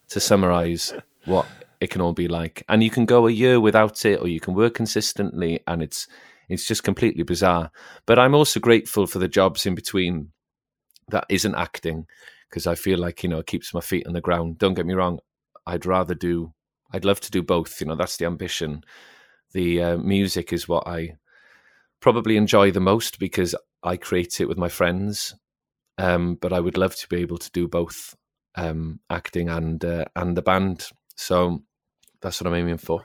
to 0.08 0.18
summarize 0.18 0.92
what 1.26 1.46
it 1.80 1.90
can 1.90 2.00
all 2.00 2.14
be 2.14 2.26
like. 2.26 2.64
And 2.68 2.82
you 2.82 2.90
can 2.90 3.04
go 3.04 3.26
a 3.26 3.30
year 3.30 3.60
without 3.60 4.04
it, 4.04 4.20
or 4.20 4.28
you 4.28 4.40
can 4.40 4.54
work 4.54 4.74
consistently, 4.74 5.60
and 5.66 5.82
it's 5.82 6.08
it's 6.48 6.66
just 6.66 6.84
completely 6.84 7.22
bizarre. 7.22 7.70
But 8.06 8.18
I'm 8.18 8.34
also 8.34 8.60
grateful 8.60 9.06
for 9.06 9.18
the 9.18 9.28
jobs 9.28 9.66
in 9.66 9.74
between 9.74 10.32
that 11.08 11.26
isn't 11.28 11.54
acting 11.54 12.06
because 12.48 12.66
I 12.66 12.74
feel 12.74 12.98
like 12.98 13.22
you 13.22 13.28
know 13.28 13.38
it 13.38 13.46
keeps 13.46 13.74
my 13.74 13.80
feet 13.80 14.06
on 14.06 14.12
the 14.12 14.20
ground. 14.20 14.58
Don't 14.58 14.74
get 14.74 14.86
me 14.86 14.94
wrong, 14.94 15.18
I'd 15.66 15.86
rather 15.86 16.14
do. 16.14 16.52
I'd 16.92 17.04
love 17.04 17.20
to 17.20 17.30
do 17.30 17.42
both. 17.42 17.80
You 17.80 17.88
know, 17.88 17.96
that's 17.96 18.16
the 18.16 18.26
ambition. 18.26 18.84
The 19.52 19.82
uh, 19.82 19.96
music 19.98 20.52
is 20.52 20.68
what 20.68 20.86
I 20.86 21.16
probably 22.00 22.36
enjoy 22.36 22.70
the 22.70 22.80
most 22.80 23.18
because 23.18 23.54
I 23.82 23.96
create 23.96 24.40
it 24.40 24.48
with 24.48 24.58
my 24.58 24.68
friends. 24.68 25.34
Um, 25.96 26.34
but 26.34 26.52
I 26.52 26.60
would 26.60 26.76
love 26.76 26.96
to 26.96 27.08
be 27.08 27.18
able 27.18 27.38
to 27.38 27.50
do 27.52 27.68
both 27.68 28.16
um, 28.56 29.00
acting 29.10 29.48
and 29.48 29.84
uh, 29.84 30.04
and 30.16 30.36
the 30.36 30.42
band. 30.42 30.88
So 31.16 31.62
that's 32.20 32.40
what 32.40 32.48
I'm 32.48 32.58
aiming 32.58 32.78
for. 32.78 33.04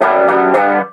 Living 0.00 0.91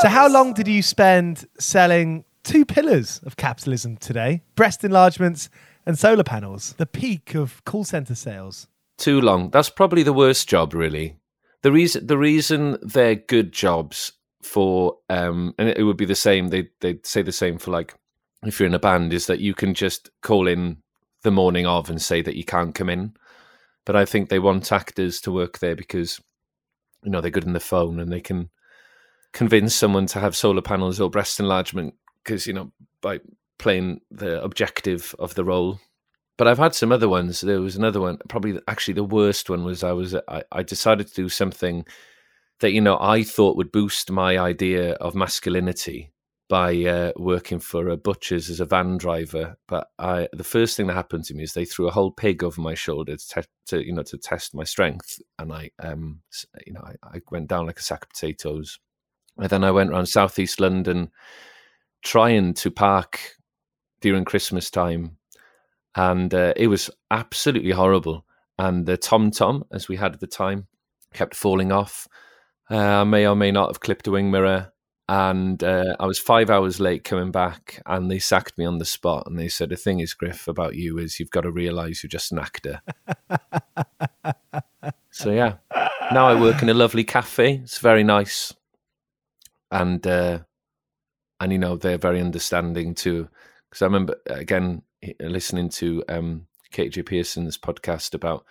So, 0.00 0.08
how 0.08 0.30
long 0.30 0.54
did 0.54 0.66
you 0.66 0.80
spend 0.80 1.46
selling 1.58 2.24
two 2.42 2.64
pillars 2.64 3.20
of 3.26 3.36
capitalism 3.36 3.98
today? 3.98 4.40
Breast 4.54 4.82
enlargements 4.82 5.50
and 5.84 5.98
solar 5.98 6.24
panels, 6.24 6.72
the 6.78 6.86
peak 6.86 7.34
of 7.34 7.62
call 7.66 7.84
center 7.84 8.14
sales. 8.14 8.66
Too 8.96 9.20
long. 9.20 9.50
That's 9.50 9.68
probably 9.68 10.02
the 10.02 10.14
worst 10.14 10.48
job, 10.48 10.72
really. 10.72 11.16
The 11.60 11.70
reason 11.70 12.06
the 12.06 12.16
reason 12.16 12.78
they're 12.80 13.14
good 13.14 13.52
jobs 13.52 14.12
for 14.42 14.96
um 15.10 15.54
and 15.58 15.68
it 15.68 15.82
would 15.82 15.98
be 15.98 16.06
the 16.06 16.14
same, 16.14 16.48
they 16.48 16.70
they'd 16.80 17.04
say 17.04 17.20
the 17.20 17.30
same 17.30 17.58
for 17.58 17.70
like 17.70 17.94
if 18.42 18.58
you're 18.58 18.68
in 18.68 18.74
a 18.74 18.78
band, 18.78 19.12
is 19.12 19.26
that 19.26 19.40
you 19.40 19.52
can 19.52 19.74
just 19.74 20.08
call 20.22 20.48
in 20.48 20.78
the 21.24 21.30
morning 21.30 21.66
of 21.66 21.90
and 21.90 22.00
say 22.00 22.22
that 22.22 22.36
you 22.36 22.44
can't 22.44 22.74
come 22.74 22.88
in. 22.88 23.12
But 23.84 23.96
I 23.96 24.06
think 24.06 24.30
they 24.30 24.38
want 24.38 24.72
actors 24.72 25.20
to 25.20 25.30
work 25.30 25.58
there 25.58 25.76
because 25.76 26.22
you 27.04 27.10
know 27.10 27.20
they're 27.20 27.30
good 27.30 27.44
on 27.46 27.52
the 27.52 27.60
phone 27.60 28.00
and 28.00 28.10
they 28.10 28.22
can 28.22 28.48
convince 29.32 29.74
someone 29.74 30.06
to 30.06 30.20
have 30.20 30.36
solar 30.36 30.62
panels 30.62 31.00
or 31.00 31.10
breast 31.10 31.40
enlargement 31.40 31.94
because 32.24 32.46
you 32.46 32.52
know 32.52 32.72
by 33.00 33.20
playing 33.58 34.00
the 34.10 34.42
objective 34.42 35.14
of 35.18 35.34
the 35.34 35.44
role. 35.44 35.78
But 36.38 36.48
I've 36.48 36.58
had 36.58 36.74
some 36.74 36.90
other 36.90 37.08
ones. 37.08 37.42
There 37.42 37.60
was 37.60 37.76
another 37.76 38.00
one, 38.00 38.16
probably 38.28 38.58
actually 38.66 38.94
the 38.94 39.04
worst 39.04 39.50
one 39.50 39.64
was 39.64 39.84
I 39.84 39.92
was 39.92 40.14
I, 40.14 40.42
I 40.50 40.62
decided 40.62 41.08
to 41.08 41.14
do 41.14 41.28
something 41.28 41.84
that 42.60 42.72
you 42.72 42.80
know 42.80 42.98
I 43.00 43.22
thought 43.22 43.56
would 43.56 43.72
boost 43.72 44.10
my 44.10 44.38
idea 44.38 44.92
of 44.94 45.14
masculinity 45.14 46.12
by 46.48 46.76
uh, 46.84 47.12
working 47.16 47.60
for 47.60 47.88
a 47.88 47.96
butcher's 47.96 48.50
as 48.50 48.58
a 48.58 48.64
van 48.64 48.98
driver. 48.98 49.56
But 49.68 49.88
I, 49.98 50.28
the 50.32 50.44
first 50.44 50.76
thing 50.76 50.88
that 50.88 50.94
happened 50.94 51.24
to 51.26 51.34
me 51.34 51.44
is 51.44 51.52
they 51.52 51.64
threw 51.64 51.86
a 51.86 51.92
whole 51.92 52.10
pig 52.10 52.42
over 52.42 52.60
my 52.60 52.74
shoulder 52.74 53.16
to, 53.16 53.28
te- 53.28 53.48
to 53.66 53.86
you 53.86 53.92
know 53.92 54.02
to 54.02 54.18
test 54.18 54.54
my 54.54 54.64
strength, 54.64 55.20
and 55.38 55.52
I 55.52 55.70
um 55.78 56.22
you 56.66 56.72
know 56.72 56.82
I, 56.82 57.16
I 57.16 57.20
went 57.30 57.48
down 57.48 57.66
like 57.66 57.78
a 57.78 57.82
sack 57.82 58.02
of 58.02 58.10
potatoes. 58.10 58.78
And 59.40 59.48
then 59.48 59.64
I 59.64 59.70
went 59.70 59.90
around 59.90 60.06
southeast 60.06 60.60
London 60.60 61.10
trying 62.02 62.54
to 62.54 62.70
park 62.70 63.36
during 64.00 64.24
Christmas 64.24 64.70
time, 64.70 65.16
and 65.94 66.32
uh, 66.32 66.52
it 66.56 66.68
was 66.68 66.90
absolutely 67.10 67.72
horrible. 67.72 68.24
And 68.58 68.86
the 68.86 68.96
tom 68.96 69.30
tom, 69.30 69.64
as 69.72 69.88
we 69.88 69.96
had 69.96 70.14
at 70.14 70.20
the 70.20 70.26
time, 70.26 70.66
kept 71.14 71.34
falling 71.34 71.72
off. 71.72 72.06
Uh, 72.70 72.76
I 72.76 73.04
may 73.04 73.26
or 73.26 73.34
may 73.34 73.50
not 73.50 73.68
have 73.68 73.80
clipped 73.80 74.06
a 74.06 74.10
wing 74.10 74.30
mirror, 74.30 74.72
and 75.08 75.62
uh, 75.64 75.96
I 75.98 76.06
was 76.06 76.18
five 76.18 76.50
hours 76.50 76.78
late 76.78 77.02
coming 77.02 77.32
back, 77.32 77.82
and 77.86 78.10
they 78.10 78.18
sacked 78.18 78.56
me 78.56 78.64
on 78.64 78.78
the 78.78 78.84
spot. 78.84 79.24
And 79.26 79.38
they 79.38 79.48
said, 79.48 79.70
"The 79.70 79.76
thing 79.76 80.00
is, 80.00 80.14
Griff, 80.14 80.46
about 80.46 80.76
you 80.76 80.98
is 80.98 81.18
you've 81.18 81.30
got 81.30 81.40
to 81.40 81.50
realise 81.50 82.02
you're 82.02 82.08
just 82.08 82.30
an 82.32 82.38
actor." 82.38 82.80
so 85.10 85.32
yeah, 85.32 85.54
now 86.12 86.28
I 86.28 86.40
work 86.40 86.62
in 86.62 86.68
a 86.68 86.74
lovely 86.74 87.04
cafe. 87.04 87.54
It's 87.54 87.78
very 87.78 88.04
nice, 88.04 88.54
and 89.70 90.04
uh, 90.06 90.40
and 91.40 91.52
you 91.52 91.58
know 91.58 91.76
they're 91.76 91.98
very 91.98 92.20
understanding 92.20 92.94
too. 92.94 93.28
Because 93.68 93.82
I 93.82 93.86
remember 93.86 94.16
again 94.26 94.82
listening 95.20 95.68
to 95.70 96.04
um, 96.08 96.46
KJ 96.72 97.06
Pearson's 97.06 97.58
podcast 97.58 98.14
about, 98.14 98.44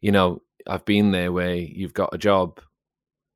you 0.00 0.12
know, 0.12 0.42
I've 0.66 0.84
been 0.84 1.12
there 1.12 1.32
where 1.32 1.54
you've 1.54 1.94
got 1.94 2.14
a 2.14 2.18
job, 2.18 2.60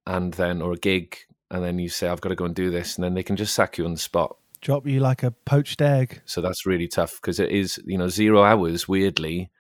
and 0.06 0.32
then 0.34 0.62
or 0.62 0.72
a 0.72 0.78
gig, 0.78 1.16
and 1.50 1.62
then 1.62 1.78
you 1.78 1.88
say 1.88 2.08
I've 2.08 2.20
got 2.20 2.30
to 2.30 2.34
go 2.34 2.44
and 2.44 2.54
do 2.54 2.70
this, 2.70 2.96
and 2.96 3.04
then 3.04 3.14
they 3.14 3.22
can 3.22 3.36
just 3.36 3.54
sack 3.54 3.78
you 3.78 3.84
on 3.84 3.92
the 3.92 3.98
spot. 3.98 4.36
Drop 4.60 4.86
you 4.86 5.00
like 5.00 5.22
a 5.22 5.30
poached 5.30 5.80
egg. 5.80 6.20
So 6.24 6.40
that's 6.40 6.66
really 6.66 6.88
tough 6.88 7.20
because 7.20 7.38
it 7.38 7.50
is, 7.50 7.80
you 7.84 7.96
know, 7.96 8.08
zero 8.08 8.42
hours. 8.42 8.88
Weirdly, 8.88 9.50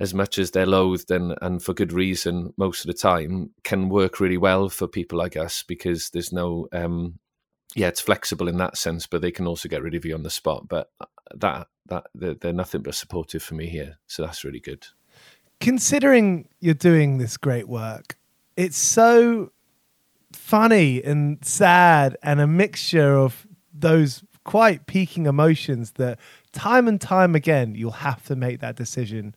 as 0.00 0.14
much 0.14 0.38
as 0.38 0.50
they're 0.50 0.66
loathed 0.66 1.10
and, 1.10 1.36
and 1.42 1.62
for 1.62 1.74
good 1.74 1.92
reason 1.92 2.52
most 2.56 2.80
of 2.80 2.86
the 2.86 2.94
time 2.94 3.50
can 3.62 3.90
work 3.90 4.18
really 4.18 4.38
well 4.38 4.68
for 4.70 4.88
people 4.88 5.18
like 5.18 5.36
us 5.36 5.62
because 5.62 6.10
there's 6.10 6.32
no 6.32 6.66
um 6.72 7.18
yeah 7.76 7.86
it's 7.86 8.00
flexible 8.00 8.48
in 8.48 8.56
that 8.56 8.78
sense 8.78 9.06
but 9.06 9.20
they 9.20 9.30
can 9.30 9.46
also 9.46 9.68
get 9.68 9.82
rid 9.82 9.94
of 9.94 10.04
you 10.04 10.14
on 10.14 10.24
the 10.24 10.30
spot. 10.30 10.66
But 10.68 10.90
uh, 11.00 11.06
that 11.36 11.68
that 11.86 12.04
they're, 12.14 12.34
they're 12.34 12.52
nothing 12.52 12.82
but 12.82 12.94
supportive 12.94 13.42
for 13.42 13.54
me 13.54 13.66
here 13.66 13.98
so 14.06 14.24
that's 14.24 14.42
really 14.42 14.60
good. 14.60 14.86
Considering 15.60 16.48
you're 16.60 16.74
doing 16.74 17.18
this 17.18 17.36
great 17.36 17.68
work 17.68 18.16
it's 18.56 18.78
so 18.78 19.52
funny 20.32 21.02
and 21.02 21.44
sad 21.44 22.16
and 22.22 22.40
a 22.40 22.46
mixture 22.46 23.16
of 23.16 23.46
those 23.72 24.24
quite 24.44 24.86
peaking 24.86 25.26
emotions 25.26 25.92
that 25.92 26.18
time 26.52 26.88
and 26.88 27.00
time 27.00 27.34
again 27.34 27.74
you'll 27.74 27.90
have 27.90 28.24
to 28.24 28.34
make 28.34 28.60
that 28.60 28.74
decision 28.74 29.34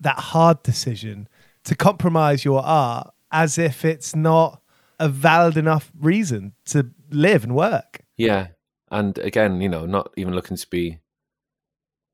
that 0.00 0.18
hard 0.18 0.62
decision 0.62 1.28
to 1.64 1.74
compromise 1.74 2.44
your 2.44 2.62
art 2.62 3.12
as 3.30 3.58
if 3.58 3.84
it's 3.84 4.14
not 4.14 4.60
a 4.98 5.08
valid 5.08 5.56
enough 5.56 5.90
reason 5.98 6.52
to 6.66 6.90
live 7.10 7.44
and 7.44 7.54
work. 7.54 8.00
Yeah. 8.16 8.48
And 8.90 9.18
again, 9.18 9.60
you 9.60 9.68
know, 9.68 9.86
not 9.86 10.12
even 10.16 10.34
looking 10.34 10.56
to 10.56 10.68
be 10.68 11.00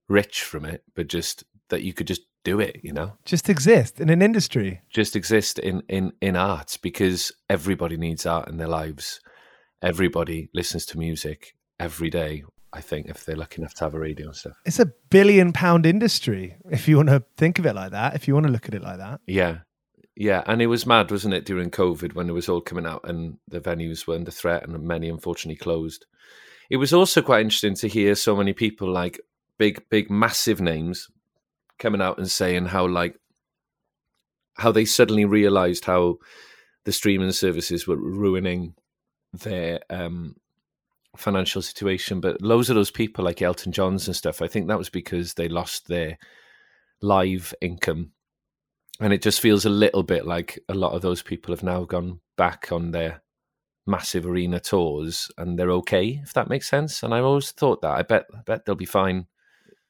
rich 0.09 0.43
from 0.43 0.65
it, 0.65 0.83
but 0.95 1.09
just 1.09 1.45
that 1.69 1.83
you 1.83 1.93
could 1.93 2.07
just 2.07 2.23
do 2.43 2.59
it, 2.59 2.81
you 2.83 2.93
know? 2.93 3.13
Just 3.25 3.49
exist 3.49 4.01
in 4.01 4.09
an 4.09 4.23
industry. 4.23 4.81
Just 4.89 5.15
exist 5.15 5.59
in 5.59 5.83
in 5.89 6.13
in 6.21 6.37
art 6.37 6.79
because 6.83 7.33
everybody 7.49 7.97
needs 7.97 8.25
art 8.25 8.49
in 8.49 8.57
their 8.57 8.69
lives. 8.69 9.21
Everybody 9.83 10.49
listens 10.55 10.87
to 10.87 10.99
music 10.99 11.55
every 11.79 12.11
day 12.11 12.45
I 12.73 12.81
think, 12.81 13.09
if 13.09 13.25
they're 13.25 13.37
lucky 13.37 13.61
enough 13.61 13.75
to 13.75 13.85
have 13.85 13.95
a 13.95 13.99
radio 13.99 14.27
and 14.27 14.37
stuff. 14.37 14.57
It's 14.65 14.79
a 14.79 14.93
billion 15.11 15.53
pound 15.53 15.87
industry, 15.87 16.57
if 16.71 16.87
you 16.87 16.97
want 16.97 17.09
to 17.09 17.25
think 17.37 17.59
of 17.59 17.67
it 17.67 17.75
like 17.75 17.91
that, 17.93 18.15
if 18.15 18.29
you 18.29 18.35
want 18.35 18.47
to 18.47 18.53
look 18.53 18.69
at 18.69 18.75
it 18.75 18.83
like 18.83 18.99
that. 18.99 19.21
Yeah. 19.27 19.59
Yeah. 20.17 20.43
And 20.47 20.63
it 20.63 20.67
was 20.67 20.87
mad, 20.87 21.11
wasn't 21.11 21.35
it, 21.35 21.45
during 21.45 21.71
COVID 21.71 22.15
when 22.15 22.29
it 22.29 22.33
was 22.33 22.49
all 22.49 22.61
coming 22.61 22.87
out 22.87 23.01
and 23.09 23.39
the 23.49 23.61
venues 23.61 24.07
were 24.07 24.15
under 24.15 24.31
threat 24.31 24.67
and 24.69 24.81
many 24.83 25.09
unfortunately 25.09 25.57
closed. 25.57 26.07
It 26.69 26.77
was 26.77 26.93
also 26.93 27.23
quite 27.23 27.41
interesting 27.41 27.75
to 27.77 27.89
hear 27.89 28.15
so 28.15 28.37
many 28.37 28.53
people 28.53 28.93
like 28.93 29.21
big, 29.59 29.83
big, 29.91 30.11
massive 30.11 30.61
names 30.61 31.09
coming 31.79 32.01
out 32.01 32.19
and 32.19 32.31
saying 32.31 32.67
how, 32.67 32.87
like, 32.87 33.17
how 34.55 34.71
they 34.71 34.85
suddenly 34.85 35.25
realized 35.25 35.87
how 35.87 36.19
the 36.85 36.93
streaming 36.93 37.33
services 37.33 37.87
were 37.87 37.97
ruining 37.97 38.75
their 39.33 39.81
um 39.91 40.35
financial 41.17 41.63
situation, 41.63 42.21
but 42.21 42.41
loads 42.43 42.71
of 42.71 42.77
those 42.77 42.91
people 42.91 43.25
like 43.25 43.43
Elton 43.43 43.73
John's 43.73 44.07
and 44.07 44.17
stuff, 44.17 44.43
I 44.43 44.47
think 44.47 44.69
that 44.69 44.79
was 44.79 44.91
because 44.91 45.35
they 45.35 45.49
lost 45.49 45.89
their 45.89 46.19
live 47.03 47.55
income. 47.61 48.13
And 49.01 49.13
it 49.13 49.23
just 49.23 49.41
feels 49.41 49.65
a 49.65 49.71
little 49.71 50.03
bit 50.03 50.27
like 50.27 50.59
a 50.69 50.75
lot 50.75 50.93
of 50.93 51.03
those 51.03 51.23
people 51.23 51.55
have 51.55 51.63
now 51.63 51.85
gone 51.85 52.21
back 52.37 52.71
on 52.71 52.91
their 52.91 53.23
massive 53.87 54.27
arena 54.27 54.61
tours 54.61 55.31
and 55.39 55.59
they're 55.59 55.71
okay, 55.73 56.21
if 56.23 56.33
that 56.35 56.49
makes 56.49 56.69
sense. 56.69 57.03
And 57.03 57.15
I 57.15 57.21
always 57.21 57.51
thought 57.51 57.83
that. 57.83 57.93
I 57.93 58.03
bet 58.03 58.27
I 58.35 58.43
bet 58.43 58.65
they'll 58.65 58.75
be 58.75 58.85
fine. 58.85 59.27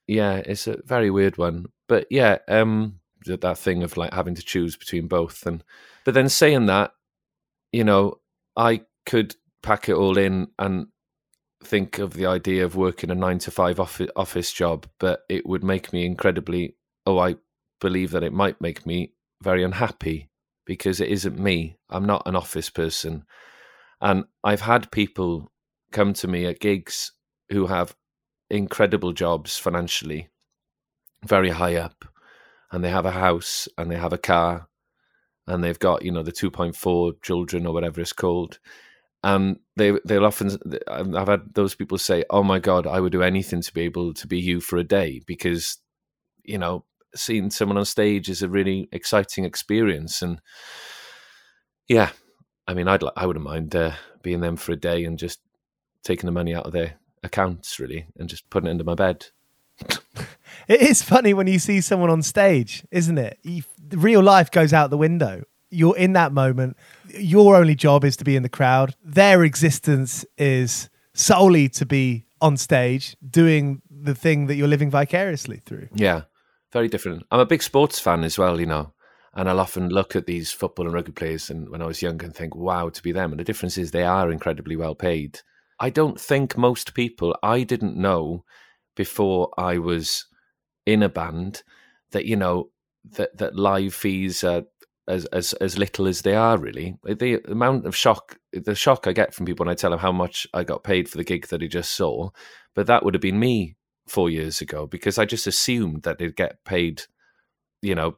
Yeah, 0.07 0.37
it's 0.37 0.67
a 0.67 0.79
very 0.85 1.11
weird 1.11 1.39
one. 1.39 1.67
But 1.89 2.07
yeah, 2.11 2.39
um 2.49 3.01
that 3.27 3.59
thing 3.59 3.83
of 3.83 3.97
like 3.97 4.15
having 4.15 4.35
to 4.35 4.43
choose 4.43 4.77
between 4.77 5.07
both 5.07 5.45
and 5.45 5.63
but 6.05 6.15
then 6.15 6.29
saying 6.29 6.67
that, 6.67 6.93
you 7.73 7.85
know, 7.85 8.21
I 8.57 8.83
could 9.05 9.37
pack 9.63 9.89
it 9.89 9.95
all 9.95 10.17
in 10.17 10.49
and 10.59 10.87
think 11.63 11.99
of 11.99 12.15
the 12.15 12.27
idea 12.27 12.65
of 12.65 12.77
working 12.77 13.11
a 13.11 13.15
nine 13.15 13.39
to 13.41 13.51
five 13.51 13.79
office 13.81 14.53
job, 14.53 14.87
but 14.99 15.25
it 15.29 15.47
would 15.47 15.63
make 15.63 15.93
me 15.93 16.05
incredibly. 16.05 16.77
Oh, 17.07 17.19
I 17.19 17.37
believe 17.81 18.11
that 18.13 18.23
it 18.23 18.33
might 18.33 18.61
make 18.61 18.87
me 18.87 19.13
very 19.43 19.65
unhappy 19.65 20.31
because 20.65 21.01
it 21.01 21.09
isn't 21.09 21.39
me. 21.39 21.77
I'm 21.89 22.07
not 22.07 22.23
an 22.27 22.37
office 22.37 22.71
person. 22.71 23.25
And 24.01 24.25
I've 24.45 24.61
had 24.63 24.91
people 24.91 25.51
come 25.93 26.13
to 26.15 26.29
me 26.29 26.47
at 26.47 26.61
gigs 26.61 27.13
who 27.51 27.67
have 27.67 27.97
incredible 28.49 29.13
jobs 29.13 29.59
financially, 29.59 30.29
very 31.27 31.51
high 31.51 31.77
up, 31.77 32.05
and 32.71 32.85
they 32.85 32.91
have 32.91 33.07
a 33.07 33.11
house 33.11 33.69
and 33.77 33.91
they 33.91 33.97
have 33.97 34.13
a 34.13 34.19
car 34.19 34.69
and 35.47 35.65
they've 35.65 35.79
got, 35.79 36.05
you 36.05 36.13
know, 36.13 36.23
the 36.23 36.33
2.4 36.33 37.21
children 37.23 37.67
or 37.67 37.75
whatever 37.75 38.01
it's 38.01 38.13
called 38.13 38.59
and 39.23 39.59
they 39.77 39.93
they'll 40.05 40.25
often 40.25 40.59
I've 40.89 41.29
had 41.29 41.55
those 41.55 41.75
people 41.75 41.99
say, 41.99 42.25
"Oh 42.31 42.43
my 42.43 42.59
god, 42.59 42.87
I 42.87 43.01
would 43.01 43.13
do 43.13 43.23
anything 43.23 43.61
to 43.63 43.73
be 43.73 43.83
able 43.83 44.15
to 44.15 44.27
be 44.27 44.39
you 44.39 44.61
for 44.61 44.77
a 44.77 44.85
day," 44.85 45.21
because 45.27 45.79
you 46.43 46.59
know 46.59 46.85
seeing 47.15 47.51
someone 47.51 47.77
on 47.77 47.85
stage 47.85 48.29
is 48.29 48.43
a 48.43 48.49
really 48.49 48.89
exciting 48.93 49.45
experience, 49.45 50.23
and 50.23 50.41
yeah, 51.89 52.11
I 52.67 52.75
mean, 52.75 52.89
I'd 52.89 53.03
I 53.17 53.27
wouldn't 53.27 53.45
mind 53.45 53.75
uh, 53.77 53.93
being 54.23 54.41
them 54.41 54.57
for 54.57 54.73
a 54.73 54.77
day 54.77 55.05
and 55.05 55.19
just 55.19 55.41
taking 56.03 56.27
the 56.27 56.33
money 56.33 56.55
out 56.55 56.67
of 56.67 56.73
their 56.73 56.95
accounts 57.23 57.79
really 57.79 58.07
and 58.17 58.29
just 58.29 58.49
putting 58.49 58.69
it 58.69 58.71
under 58.71 58.85
my 58.85 58.95
bed. 58.95 59.27
it 60.69 60.81
is 60.81 61.03
funny 61.03 61.35
when 61.35 61.47
you 61.47 61.59
see 61.59 61.81
someone 61.81 62.11
on 62.11 62.23
stage, 62.23 62.85
isn't 62.91 63.19
it? 63.19 63.39
You, 63.43 63.63
real 63.91 64.23
life 64.23 64.51
goes 64.51 64.73
out 64.73 64.91
the 64.91 64.97
window 64.97 65.43
you're 65.71 65.97
in 65.97 66.13
that 66.15 66.33
moment. 66.33 66.77
Your 67.09 67.57
only 67.57 67.75
job 67.75 68.05
is 68.05 68.17
to 68.19 68.25
be 68.25 68.37
in 68.37 68.43
the 68.43 68.49
crowd. 68.49 68.95
Their 69.05 69.45
existence 69.45 70.25
is 70.37 70.91
solely 71.15 71.69
to 71.71 71.87
be 71.87 72.27
on 72.41 72.57
stage 72.57 73.17
doing 73.29 73.83
the 73.91 74.15
thing 74.15 74.47
that 74.47 74.55
you're 74.55 74.69
living 74.69 74.91
vicariously 74.91 75.59
through. 75.59 75.89
Yeah, 75.95 76.23
very 76.73 76.89
different. 76.89 77.25
I'm 77.31 77.41
a 77.41 77.47
big 77.47 77.63
sports 77.63 77.99
fan 77.99 78.25
as 78.25 78.39
well, 78.39 78.59
you 78.59 78.67
know, 78.67 78.93
and 79.35 79.49
I'll 79.49 79.61
often 79.61 79.89
look 79.89 80.17
at 80.17 80.27
these 80.27 80.53
football 80.53 80.87
and 80.87 80.95
rugby 80.95 81.13
players 81.13 81.51
and 81.51 81.69
when 81.69 81.83
I 81.83 81.87
was 81.87 82.03
young 82.03 82.23
and 82.23 82.35
think, 82.35 82.55
wow, 82.55 82.89
to 82.89 83.03
be 83.03 83.13
them. 83.13 83.33
And 83.33 83.41
the 83.41 83.45
difference 83.45 83.77
is 83.77 83.91
they 83.91 84.05
are 84.05 84.31
incredibly 84.31 84.77
well 84.77 84.95
paid. 84.95 85.41
I 85.79 85.91
don't 85.91 86.21
think 86.21 86.57
most 86.57 86.95
people, 86.95 87.37
I 87.43 87.63
didn't 87.63 87.97
know 87.97 88.45
before 88.97 89.51
I 89.57 89.79
was 89.79 90.27
in 90.87 91.03
a 91.03 91.09
band 91.09 91.63
that, 92.11 92.27
you 92.27 92.37
know, 92.37 92.71
that, 93.13 93.37
that 93.39 93.57
live 93.57 93.95
fees 93.95 94.45
are 94.45 94.65
as 95.11 95.27
as 95.27 95.53
as 95.55 95.79
little 95.79 96.07
as 96.07 96.23
they 96.23 96.35
are 96.35 96.59
really. 96.59 96.97
The 97.05 97.41
amount 97.51 97.87
of 97.87 97.97
shock 97.97 98.39
the 98.53 98.75
shock 98.75 99.07
i 99.07 99.13
get 99.13 99.33
from 99.35 99.47
people 99.47 99.65
when 99.65 99.73
i 99.73 99.77
tell 99.77 99.91
them 99.91 100.01
how 100.01 100.11
much 100.11 100.47
i 100.55 100.65
got 100.65 100.83
paid 100.83 101.09
for 101.09 101.19
the 101.19 101.25
gig 101.25 101.47
that 101.49 101.63
he 101.63 101.69
just 101.69 101.93
saw 101.93 102.31
but 102.75 102.89
that 102.89 103.05
would 103.05 103.15
have 103.15 103.21
been 103.21 103.39
me 103.39 103.77
four 104.09 104.29
years 104.29 104.61
ago 104.61 104.89
because 104.89 105.19
i 105.19 105.25
just 105.25 105.47
assumed 105.47 106.03
that 106.03 106.19
they'd 106.19 106.35
get 106.35 106.65
paid 106.65 107.03
you 107.81 107.95
know 107.95 108.17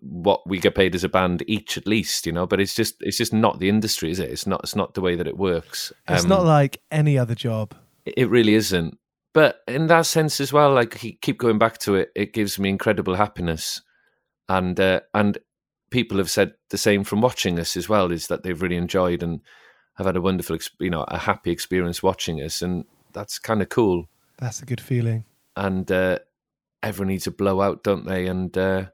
what 0.00 0.46
we 0.48 0.58
get 0.58 0.74
paid 0.74 0.94
as 0.94 1.04
a 1.04 1.08
band 1.08 1.42
each 1.46 1.76
at 1.76 1.86
least 1.86 2.26
you 2.26 2.32
know? 2.32 2.46
But 2.46 2.60
it's 2.60 2.74
just 2.74 2.96
it's 3.00 3.18
just 3.18 3.32
not 3.32 3.58
the 3.58 3.68
industry 3.68 4.10
is 4.10 4.18
it? 4.18 4.30
It's 4.30 4.46
not 4.46 4.60
it's 4.62 4.76
not 4.76 4.94
the 4.94 5.00
way 5.00 5.16
that 5.16 5.26
it 5.26 5.36
works. 5.36 5.92
It's 6.08 6.24
um, 6.24 6.28
not 6.28 6.44
like 6.44 6.80
any 6.90 7.18
other 7.18 7.34
job. 7.34 7.74
it 8.04 8.28
really 8.30 8.54
isn't. 8.54 8.98
But 9.34 9.60
in 9.68 9.88
that 9.88 10.06
sense 10.06 10.40
as 10.40 10.52
well 10.52 10.72
like 10.72 10.98
keep 11.20 11.38
going 11.38 11.58
back 11.58 11.78
to 11.78 11.96
it 11.96 12.10
it 12.14 12.32
gives 12.32 12.58
me 12.58 12.68
incredible 12.68 13.14
happiness. 13.14 13.82
And 14.48 14.78
uh, 14.78 15.00
and 15.12 15.38
people 15.90 16.18
have 16.18 16.30
said 16.30 16.54
the 16.70 16.78
same 16.78 17.04
from 17.04 17.20
watching 17.20 17.58
us 17.58 17.76
as 17.76 17.88
well 17.88 18.10
is 18.12 18.26
that 18.26 18.42
they've 18.42 18.60
really 18.60 18.76
enjoyed 18.76 19.22
and 19.22 19.40
have 19.96 20.06
had 20.06 20.16
a 20.16 20.20
wonderful 20.20 20.58
you 20.80 20.90
know 20.90 21.04
a 21.08 21.18
happy 21.18 21.50
experience 21.50 22.02
watching 22.02 22.40
us 22.42 22.62
and 22.62 22.84
that's 23.12 23.38
kind 23.38 23.62
of 23.62 23.68
cool. 23.68 24.08
That's 24.38 24.60
a 24.60 24.66
good 24.66 24.80
feeling. 24.80 25.24
And 25.56 25.90
uh, 25.90 26.18
everyone 26.82 27.08
needs 27.08 27.26
a 27.26 27.30
blowout 27.30 27.82
don't 27.82 28.06
they? 28.06 28.26
And 28.26 28.56
uh, 28.56 28.86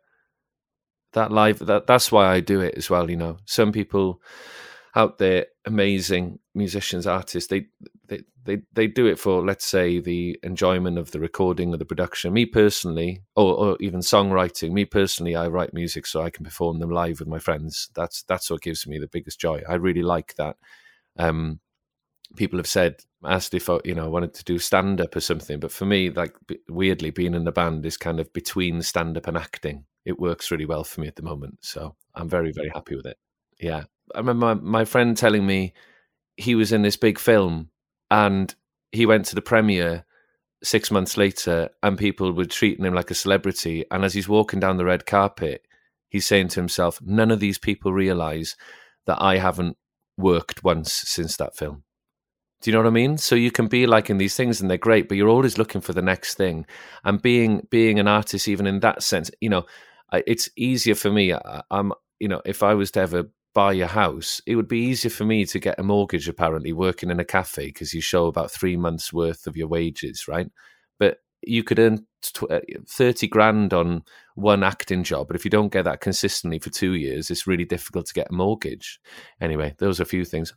that 1.13 1.33
live 1.33 1.59
that 1.59 1.87
that's 1.87 2.11
why 2.11 2.33
i 2.33 2.41
do 2.41 2.61
it 2.61 2.75
as 2.77 2.89
well 2.89 3.11
you 3.11 3.17
know. 3.17 3.39
Some 3.45 3.73
people 3.73 4.21
out 4.95 5.19
there 5.19 5.47
amazing 5.65 6.39
musicians 6.55 7.07
artists 7.07 7.49
they 7.49 7.67
they, 8.45 8.63
they 8.73 8.87
do 8.87 9.07
it 9.07 9.19
for 9.19 9.45
let's 9.45 9.65
say 9.65 10.01
the 10.01 10.39
enjoyment 10.43 10.99
of 10.99 11.11
the 11.11 11.21
recording 11.21 11.73
or 11.73 11.77
the 11.77 11.85
production. 11.85 12.33
Me 12.33 12.47
personally, 12.47 13.23
or, 13.37 13.55
or 13.55 13.77
even 13.81 14.01
songwriting. 14.01 14.73
Me 14.73 14.85
personally, 14.85 15.37
I 15.37 15.49
write 15.49 15.75
music 15.75 16.07
so 16.07 16.23
I 16.23 16.31
can 16.31 16.45
perform 16.45 16.79
them 16.79 16.91
live 16.91 17.21
with 17.21 17.29
my 17.29 17.39
friends. 17.39 17.89
That's 17.95 18.23
that's 18.25 18.51
what 18.51 18.63
gives 18.63 18.87
me 18.87 18.99
the 18.99 19.09
biggest 19.09 19.41
joy. 19.41 19.63
I 19.69 19.75
really 19.75 20.03
like 20.03 20.35
that. 20.37 20.57
Um, 21.19 21.61
people 22.37 22.59
have 22.59 22.67
said 22.67 22.97
asked 23.25 23.55
if 23.55 23.71
I, 23.71 23.79
you 23.85 23.95
know 23.95 24.05
I 24.05 24.09
wanted 24.09 24.35
to 24.35 24.45
do 24.45 24.59
stand 24.59 25.01
up 25.01 25.15
or 25.15 25.21
something, 25.21 25.61
but 25.61 25.73
for 25.73 25.85
me, 25.85 26.11
like 26.11 26.35
weirdly, 26.69 27.11
being 27.11 27.35
in 27.35 27.45
the 27.45 27.53
band 27.53 27.87
is 27.87 27.97
kind 27.97 28.21
of 28.21 28.33
between 28.33 28.83
stand 28.83 29.17
up 29.17 29.27
and 29.27 29.37
acting. 29.37 29.85
It 30.05 30.19
works 30.19 30.51
really 30.51 30.67
well 30.67 30.85
for 30.85 31.01
me 31.01 31.07
at 31.07 31.17
the 31.17 31.23
moment, 31.23 31.59
so 31.61 31.95
I'm 32.15 32.29
very 32.29 32.53
very 32.53 32.71
happy 32.71 32.97
with 32.97 33.07
it. 33.07 33.19
Yeah, 33.61 33.85
I 34.15 34.19
remember 34.19 34.47
my, 34.47 34.55
my 34.55 34.85
friend 34.85 35.17
telling 35.17 35.47
me 35.47 35.75
he 36.37 36.55
was 36.55 36.73
in 36.73 36.83
this 36.83 36.97
big 36.97 37.19
film 37.19 37.69
and 38.13 38.55
he 38.93 39.07
went 39.07 39.25
to 39.25 39.35
the 39.35 39.43
premiere 39.43 40.05
six 40.63 40.91
months 40.91 41.17
later 41.17 41.71
and 41.83 41.99
people 41.99 42.33
were 42.33 42.45
treating 42.45 42.85
him 42.85 42.95
like 42.95 43.11
a 43.11 43.15
celebrity. 43.15 43.87
And 43.91 44.05
as 44.05 44.13
he's 44.13 44.29
walking 44.29 44.61
down 44.61 44.77
the 44.77 44.85
red 44.85 45.07
carpet, 45.07 45.67
he's 46.11 46.27
saying 46.27 46.49
to 46.49 46.61
himself, 46.61 47.01
none 47.03 47.31
of 47.31 47.41
these 47.41 47.59
people 47.59 47.93
realize 47.93 48.55
that 49.07 49.21
I 49.21 49.39
haven't 49.39 49.79
worked 50.19 50.63
once 50.63 50.93
since 50.93 51.39
that 51.39 51.57
film. 51.57 51.85
Do 52.61 52.71
you 52.71 52.75
know 52.75 52.81
what 52.81 52.89
I 52.89 52.91
mean? 52.91 53.17
So 53.17 53.35
you 53.35 53.51
can 53.51 53.67
be 53.67 53.87
like 53.87 54.11
in 54.11 54.19
these 54.19 54.37
things 54.37 54.61
and 54.61 54.71
they're 54.71 54.77
great, 54.77 55.09
but 55.09 55.17
you're 55.17 55.31
always 55.31 55.57
looking 55.57 55.81
for 55.81 55.95
the 55.95 56.03
next 56.03 56.35
thing. 56.35 56.67
And 57.03 57.21
being 57.21 57.67
being 57.71 57.99
an 57.99 58.07
artist, 58.07 58.47
even 58.47 58.67
in 58.67 58.81
that 58.81 59.03
sense, 59.03 59.31
you 59.41 59.49
know, 59.49 59.65
it's 60.13 60.51
easier 60.55 60.95
for 60.95 61.11
me. 61.11 61.35
I'm, 61.71 61.93
you 62.21 62.29
know, 62.29 62.43
if 62.45 62.63
I 62.63 62.75
was 62.75 62.91
to 62.93 63.01
ever 63.01 63.25
buy 63.55 63.73
your 63.73 63.89
house, 63.89 64.41
it 64.47 64.57
would 64.57 64.69
be 64.69 64.79
easier 64.79 65.11
for 65.11 65.25
me 65.25 65.45
to 65.47 65.59
get 65.59 65.79
a 65.79 65.83
mortgage 65.83 66.29
apparently 66.29 66.73
working 66.73 67.11
in 67.11 67.21
a 67.21 67.25
cafe 67.25 67.67
because 67.67 67.93
you 67.93 68.01
show 68.01 68.27
about 68.27 68.51
three 68.51 68.77
months 68.77 69.13
worth 69.13 69.47
of 69.47 69.57
your 69.57 69.69
wages, 69.69 70.27
right? 70.27 70.51
But 70.99 71.19
you 71.43 71.63
could 71.63 71.79
earn 71.79 72.07
uh, 72.51 72.61
30 72.89 73.29
grand 73.29 73.75
on 73.75 74.05
one 74.35 74.63
acting 74.63 75.03
job, 75.03 75.27
but 75.27 75.37
if 75.37 75.45
you 75.45 75.51
don't 75.51 75.73
get 75.73 75.85
that 75.85 76.01
consistently 76.01 76.59
for 76.59 76.71
two 76.71 76.95
years, 76.95 77.31
it's 77.31 77.47
really 77.47 77.65
difficult 77.65 78.07
to 78.07 78.15
get 78.15 78.31
a 78.31 78.35
mortgage. 78.35 79.01
Anyway, 79.41 79.75
those 79.79 80.01
are 80.01 80.05
a 80.05 80.07
few 80.07 80.25
things. 80.25 80.55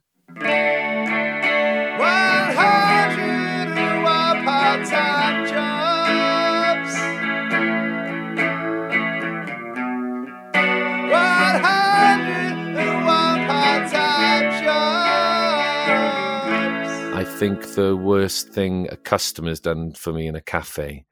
Think 17.37 17.75
the 17.75 17.97
worst 17.97 18.47
thing 18.47 18.87
a 18.91 18.95
customer's 18.95 19.59
done 19.59 19.91
for 19.91 20.13
me 20.13 20.25
in 20.25 20.37
a 20.37 20.41
cafe 20.41 21.05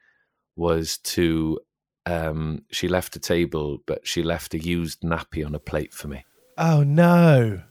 was 0.56 0.98
to 1.00 1.60
um, 2.06 2.64
she 2.72 2.88
left 2.88 3.18
a 3.18 3.20
table, 3.20 3.80
but 3.86 4.08
she 4.08 4.24
left 4.24 4.54
a 4.54 4.58
used 4.58 5.02
nappy 5.02 5.46
on 5.46 5.54
a 5.54 5.60
plate 5.60 5.94
for 5.94 6.08
me. 6.08 6.24
Oh 6.58 6.82
no! 6.82 7.62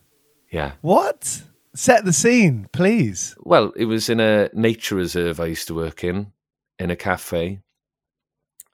Yeah. 0.51 0.73
What? 0.83 1.45
Set 1.75 2.05
the 2.05 2.12
scene, 2.12 2.69
please. 2.73 3.35
Well, 3.41 3.73
it 3.75 3.87
was 3.87 4.11
in 4.11 4.21
a 4.21 4.51
nature 4.53 4.97
reserve 4.97 5.41
I 5.41 5.47
used 5.47 5.69
to 5.69 5.75
work 5.75 6.05
in, 6.05 6.33
in 6.79 6.91
a 6.91 6.97
cafe, 6.97 7.61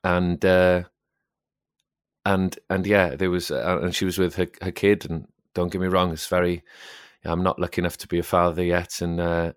and 0.03 0.45
uh, 0.45 0.83
and 2.27 2.59
and 2.69 2.85
yeah, 2.85 3.15
there 3.15 3.31
was, 3.31 3.53
uh, 3.53 3.79
and 3.81 3.95
she 3.95 4.05
was 4.05 4.19
with 4.19 4.35
her 4.35 4.49
her 4.61 4.73
kid. 4.73 5.09
And 5.09 5.29
don't 5.55 5.71
get 5.71 5.81
me 5.81 5.87
wrong, 5.87 6.13
it's 6.13 6.27
very. 6.27 6.65
I'm 7.25 7.45
not 7.45 7.61
lucky 7.61 7.81
enough 7.81 7.97
to 7.99 8.09
be 8.09 8.19
a 8.19 8.25
father 8.25 8.65
yet, 8.65 9.01
and 9.03 9.21
uh, 9.21 9.53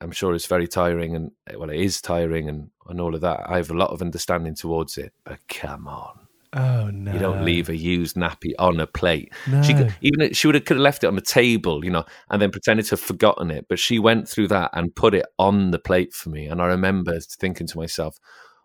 I'm 0.00 0.12
sure 0.12 0.34
it's 0.34 0.46
very 0.46 0.68
tiring 0.68 1.16
and 1.16 1.32
well, 1.56 1.70
it 1.70 1.80
is 1.80 2.00
tiring 2.00 2.48
and, 2.48 2.70
and 2.88 3.00
all 3.00 3.14
of 3.14 3.20
that. 3.22 3.48
I 3.48 3.56
have 3.56 3.70
a 3.70 3.76
lot 3.76 3.90
of 3.90 4.00
understanding 4.00 4.54
towards 4.54 4.96
it, 4.96 5.12
but 5.24 5.38
come 5.48 5.88
on. 5.88 6.28
Oh 6.54 6.88
no! 6.90 7.12
You 7.12 7.18
don't 7.18 7.44
leave 7.44 7.68
a 7.68 7.76
used 7.76 8.16
nappy 8.16 8.52
on 8.58 8.80
a 8.80 8.86
plate. 8.86 9.32
No. 9.46 9.60
She 9.62 9.74
could, 9.74 9.94
even 10.00 10.32
she 10.32 10.46
would 10.46 10.54
have 10.54 10.64
could 10.64 10.78
have 10.78 10.82
left 10.82 11.04
it 11.04 11.08
on 11.08 11.14
the 11.14 11.20
table, 11.20 11.84
you 11.84 11.90
know, 11.90 12.04
and 12.30 12.40
then 12.40 12.50
pretended 12.50 12.86
to 12.86 12.90
have 12.92 13.00
forgotten 13.00 13.50
it. 13.50 13.66
But 13.68 13.78
she 13.78 13.98
went 13.98 14.28
through 14.28 14.48
that 14.48 14.70
and 14.72 14.94
put 14.94 15.12
it 15.12 15.26
on 15.38 15.72
the 15.72 15.78
plate 15.78 16.14
for 16.14 16.30
me. 16.30 16.46
And 16.46 16.62
I 16.62 16.66
remember 16.66 17.20
thinking 17.20 17.66
to 17.66 17.76
myself, 17.76 18.18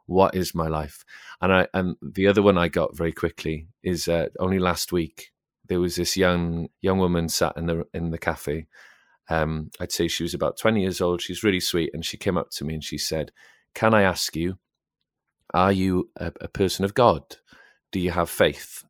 "What 0.05 0.33
is 0.33 0.55
my 0.55 0.69
life?" 0.69 1.03
And 1.41 1.51
I 1.51 1.67
and 1.73 1.97
the 2.01 2.27
other 2.27 2.41
one 2.41 2.57
I 2.57 2.69
got 2.69 2.95
very 2.95 3.11
quickly 3.11 3.67
is 3.83 4.07
uh, 4.07 4.27
only 4.39 4.59
last 4.59 4.93
week 4.93 5.33
there 5.67 5.81
was 5.81 5.95
this 5.97 6.15
young 6.15 6.69
young 6.81 6.99
woman 6.99 7.27
sat 7.27 7.57
in 7.57 7.65
the 7.65 7.85
in 7.93 8.11
the 8.11 8.17
cafe 8.17 8.67
um, 9.29 9.71
I'd 9.79 9.91
say 9.91 10.07
she 10.07 10.23
was 10.23 10.33
about 10.33 10.57
20 10.57 10.81
years 10.81 11.01
old. 11.01 11.21
She's 11.21 11.43
really 11.43 11.59
sweet. 11.59 11.91
And 11.93 12.05
she 12.05 12.17
came 12.17 12.37
up 12.37 12.49
to 12.51 12.65
me 12.65 12.75
and 12.75 12.83
she 12.83 12.97
said, 12.97 13.31
Can 13.73 13.93
I 13.93 14.01
ask 14.03 14.35
you, 14.35 14.57
are 15.53 15.71
you 15.71 16.09
a, 16.17 16.31
a 16.41 16.47
person 16.47 16.83
of 16.83 16.93
God? 16.93 17.37
Do 17.91 17.99
you 17.99 18.11
have 18.11 18.29
faith? 18.29 18.83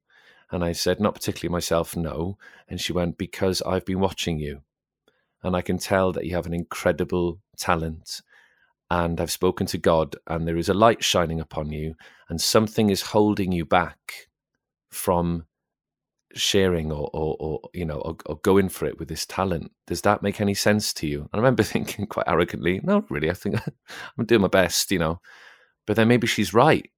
And 0.52 0.64
I 0.64 0.72
said, 0.72 1.00
Not 1.00 1.16
particularly 1.16 1.52
myself, 1.52 1.96
no. 1.96 2.38
And 2.68 2.80
she 2.80 2.94
went, 2.94 3.18
Because 3.18 3.62
I've 3.62 3.86
been 3.86 4.00
watching 4.00 4.40
you. 4.40 4.62
And 5.44 5.56
I 5.56 5.62
can 5.62 5.78
tell 5.78 6.12
that 6.14 6.26
you 6.26 6.36
have 6.36 6.46
an 6.46 6.54
incredible 6.54 7.40
talent. 7.58 8.22
And 8.90 9.20
I've 9.20 9.32
spoken 9.32 9.66
to 9.68 9.78
God, 9.78 10.16
and 10.28 10.48
there 10.48 10.58
is 10.58 10.70
a 10.70 10.74
light 10.74 11.04
shining 11.04 11.40
upon 11.40 11.72
you, 11.72 11.96
and 12.30 12.40
something 12.40 12.90
is 12.90 13.02
holding 13.02 13.52
you 13.52 13.66
back 13.66 14.30
from 14.92 15.48
sharing 16.36 16.92
or, 16.92 17.10
or, 17.14 17.36
or 17.40 17.60
you 17.74 17.86
know, 17.86 17.98
or, 18.00 18.16
or, 18.26 18.38
going 18.38 18.70
for 18.70 18.86
it 18.86 19.00
with 19.00 19.08
this 19.08 19.26
talent. 19.26 19.72
Does 19.88 20.02
that 20.02 20.24
make 20.24 20.42
any 20.42 20.54
sense 20.54 20.94
to 20.96 21.08
you? 21.08 21.22
And 21.22 21.30
I 21.34 21.38
remember 21.38 21.64
thinking 21.64 22.08
quite 22.08 22.28
arrogantly, 22.28 22.82
no, 22.84 23.06
really, 23.10 23.30
I 23.30 23.34
think 23.34 23.56
I'm 24.18 24.26
doing 24.26 24.42
my 24.42 24.48
best, 24.48 24.92
you 24.92 25.00
know. 25.00 25.20
But 25.86 25.96
then 25.96 26.08
maybe 26.08 26.28
she's 26.28 26.54
right. 26.54 26.90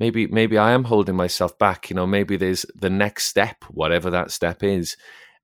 Maybe 0.00 0.26
maybe 0.26 0.58
I 0.58 0.72
am 0.72 0.84
holding 0.84 1.14
myself 1.14 1.56
back. 1.58 1.88
You 1.88 1.96
know, 1.96 2.06
maybe 2.06 2.36
there's 2.36 2.66
the 2.74 2.90
next 2.90 3.24
step, 3.24 3.64
whatever 3.70 4.10
that 4.10 4.30
step 4.30 4.62
is. 4.62 4.96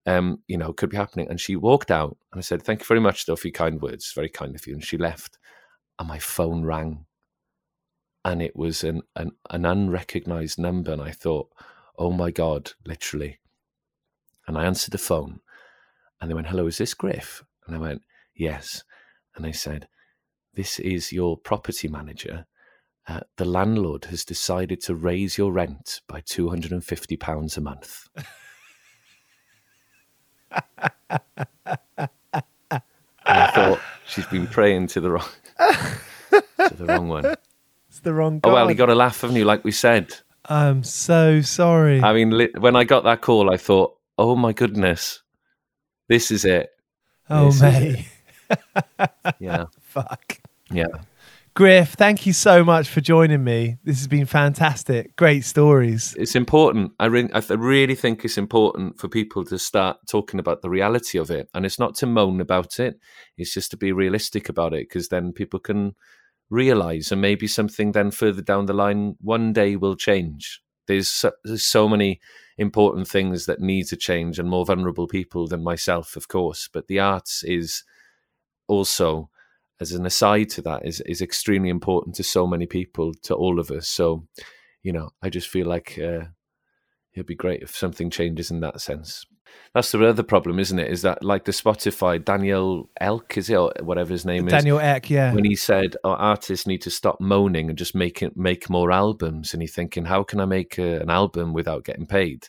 Um, 0.07 0.39
you 0.49 0.57
know, 0.57 0.73
could 0.73 0.91
be 0.91 0.97
happening. 0.97 1.29
And 1.29 1.41
she 1.41 1.57
walked 1.57 1.91
out, 1.91 2.17
and 2.33 2.39
I 2.39 2.43
said, 2.43 2.63
"Thank 2.63 2.81
you 2.81 2.87
very 2.87 3.01
much, 3.01 3.27
though, 3.27 3.37
for 3.37 3.49
your 3.49 3.53
kind 3.53 3.81
words. 3.81 4.13
Very 4.13 4.29
kind 4.29 4.55
of 4.57 4.67
you." 4.67 4.75
And 4.75 4.85
she 4.85 4.97
left, 4.97 5.39
and 5.99 6.09
my 6.09 6.19
phone 6.19 6.65
rang, 6.65 7.07
and 8.25 8.43
it 8.43 8.57
was 8.57 8.83
an 8.83 9.03
an, 9.15 9.33
an 9.51 9.65
unrecognized 9.67 10.59
number, 10.59 10.93
and 10.93 11.03
I 11.03 11.13
thought 11.13 11.49
oh 12.01 12.11
my 12.11 12.31
God, 12.31 12.73
literally. 12.87 13.39
And 14.49 14.57
I 14.57 14.65
answered 14.65 14.93
the 14.93 14.99
phone 14.99 15.41
and 16.21 16.31
they 16.31 16.35
went, 16.35 16.49
hello, 16.49 16.67
is 16.67 16.79
this 16.79 16.95
Griff? 16.95 17.45
And 17.67 17.77
I 17.77 17.79
went, 17.79 18.01
yes. 18.35 18.83
And 19.37 19.45
they 19.45 19.53
said, 19.53 19.87
this 20.55 20.81
is 20.81 21.13
your 21.13 21.37
property 21.37 21.87
manager. 21.89 22.47
Uh, 23.07 23.21
the 23.37 23.45
landlord 23.45 24.07
has 24.07 24.25
decided 24.25 24.81
to 24.81 24.95
raise 24.95 25.37
your 25.37 25.53
rent 25.53 26.01
by 26.09 26.23
£250 26.23 27.57
a 27.57 27.61
month. 27.61 28.09
I 33.27 33.51
thought 33.51 33.81
she's 34.07 34.27
been 34.27 34.47
praying 34.47 34.89
to 34.89 35.01
the 35.01 35.11
wrong 35.13 35.29
to 36.31 36.75
the 36.75 36.87
wrong 36.87 37.09
one. 37.09 37.37
It's 37.89 38.01
the 38.01 38.13
wrong. 38.15 38.41
God. 38.41 38.51
Oh 38.51 38.55
well, 38.55 38.71
you 38.71 38.75
got 38.75 38.91
a 38.91 38.95
laugh, 38.95 39.21
haven't 39.21 39.37
you? 39.37 39.45
Like 39.45 39.65
we 39.65 39.73
said. 39.73 40.15
I'm 40.51 40.83
so 40.83 41.41
sorry. 41.43 42.03
I 42.03 42.13
mean, 42.13 42.37
li- 42.37 42.53
when 42.59 42.75
I 42.75 42.83
got 42.85 43.05
that 43.05 43.21
call, 43.21 43.53
I 43.53 43.57
thought, 43.57 43.97
"Oh 44.19 44.35
my 44.35 44.53
goodness, 44.53 45.23
this 46.09 46.31
is 46.31 46.45
it." 46.45 46.71
Oh, 47.31 47.47
this 47.47 47.63
mate. 47.63 48.07
It. 48.51 49.11
yeah. 49.39 49.67
Fuck. 49.81 50.41
Yeah. 50.73 50.89
Griff, 51.55 51.95
thank 51.95 52.27
you 52.27 52.33
so 52.33 52.65
much 52.65 52.89
for 52.89 53.01
joining 53.01 53.43
me. 53.43 53.79
This 53.85 53.99
has 53.99 54.07
been 54.07 54.27
fantastic. 54.27 55.17
Great 55.17 55.45
stories. 55.45 56.15
It's 56.19 56.37
important. 56.37 56.93
I, 57.01 57.07
re- 57.07 57.29
I 57.33 57.43
really 57.55 57.97
think 57.97 58.25
it's 58.25 58.39
important 58.39 59.01
for 59.01 59.09
people 59.09 59.45
to 59.47 59.59
start 59.59 59.99
talking 60.09 60.39
about 60.39 60.63
the 60.63 60.71
reality 60.71 61.19
of 61.19 61.31
it. 61.31 61.49
And 61.53 61.67
it's 61.67 61.79
not 61.79 61.97
to 61.97 62.07
moan 62.07 62.41
about 62.41 62.79
it, 62.79 63.01
it's 63.37 63.53
just 63.53 63.73
to 63.73 63.77
be 63.77 63.91
realistic 63.91 64.49
about 64.49 64.75
it 64.75 64.89
because 64.89 65.09
then 65.09 65.33
people 65.33 65.59
can 65.59 65.97
realize 66.51 67.13
and 67.13 67.21
maybe 67.21 67.47
something 67.47 67.93
then 67.93 68.11
further 68.11 68.43
down 68.43 68.67
the 68.67 68.73
line 68.73 69.17
one 69.21 69.53
day 69.53 69.77
will 69.77 69.97
change. 69.97 70.61
There's 70.87 71.09
so, 71.09 71.33
there's 71.45 71.65
so 71.65 71.89
many 71.89 72.21
important 72.59 73.09
things 73.09 73.47
that 73.47 73.61
need 73.61 73.87
to 73.87 73.97
change 73.97 74.39
and 74.39 74.49
more 74.51 74.67
vulnerable 74.67 75.07
people 75.07 75.47
than 75.47 75.65
myself 75.65 76.15
of 76.15 76.29
course 76.29 76.69
but 76.71 76.89
the 76.89 76.99
arts 76.99 77.43
is 77.43 77.85
also 78.69 79.31
as 79.81 79.93
an 79.93 80.05
aside 80.05 80.51
to 80.51 80.61
that 80.61 80.85
is 80.85 81.01
is 81.03 81.23
extremely 81.23 81.71
important 81.71 82.15
to 82.15 82.23
so 82.23 82.47
many 82.47 82.67
people 82.67 83.15
to 83.15 83.35
all 83.35 83.59
of 83.59 83.71
us. 83.71 83.89
So 83.89 84.27
you 84.83 84.93
know 84.93 85.11
i 85.23 85.29
just 85.29 85.49
feel 85.49 85.67
like 85.67 85.99
uh, 85.99 86.25
it'd 87.15 87.27
be 87.27 87.35
great 87.35 87.63
if 87.63 87.77
something 87.77 88.11
changes 88.11 88.51
in 88.51 88.61
that 88.61 88.81
sense 88.81 89.25
that's 89.75 89.93
the 89.93 90.05
other 90.07 90.23
problem, 90.23 90.59
isn't 90.59 90.79
it? 90.79 90.91
Is 90.91 91.03
that 91.03 91.23
like 91.23 91.45
the 91.45 91.53
Spotify 91.53 92.25
Daniel 92.25 92.91
Ek, 93.01 93.39
is 93.39 93.49
it 93.51 93.55
or 93.55 93.73
whatever 93.83 94.13
his 94.13 94.25
name 94.25 94.47
Daniel 94.47 94.57
is? 94.57 94.63
Daniel 94.63 94.81
Ek, 94.81 95.11
yeah. 95.11 95.33
When 95.35 95.45
he 95.45 95.55
said, 95.57 95.97
"Oh, 96.05 96.13
artists 96.13 96.67
need 96.67 96.83
to 96.83 96.91
stop 96.91 97.21
moaning 97.21 97.69
and 97.69 97.79
just 97.79 97.95
make 97.95 98.23
it 98.23 98.37
make 98.37 98.69
more 98.69 98.91
albums," 98.91 99.53
and 99.53 99.63
he's 99.63 99.75
thinking, 99.75 100.07
"How 100.07 100.23
can 100.25 100.41
I 100.41 100.45
make 100.45 100.79
a, 100.79 101.01
an 101.01 101.11
album 101.11 101.53
without 101.53 101.85
getting 101.85 102.07
paid?" 102.07 102.49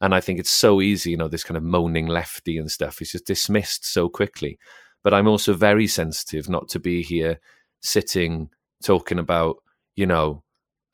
And 0.00 0.14
I 0.14 0.20
think 0.20 0.38
it's 0.38 0.50
so 0.50 0.82
easy, 0.82 1.12
you 1.12 1.16
know, 1.16 1.28
this 1.28 1.44
kind 1.44 1.56
of 1.56 1.62
moaning 1.62 2.06
lefty 2.08 2.58
and 2.58 2.70
stuff 2.70 3.00
is 3.00 3.12
just 3.12 3.26
dismissed 3.26 3.86
so 3.86 4.08
quickly. 4.08 4.58
but 5.04 5.14
I'm 5.14 5.28
also 5.28 5.52
very 5.54 5.86
sensitive 5.86 6.48
not 6.48 6.68
to 6.68 6.80
be 6.80 7.02
here 7.02 7.38
sitting 7.82 8.48
talking 8.82 9.18
about, 9.18 9.56
you 9.96 10.06
know, 10.06 10.42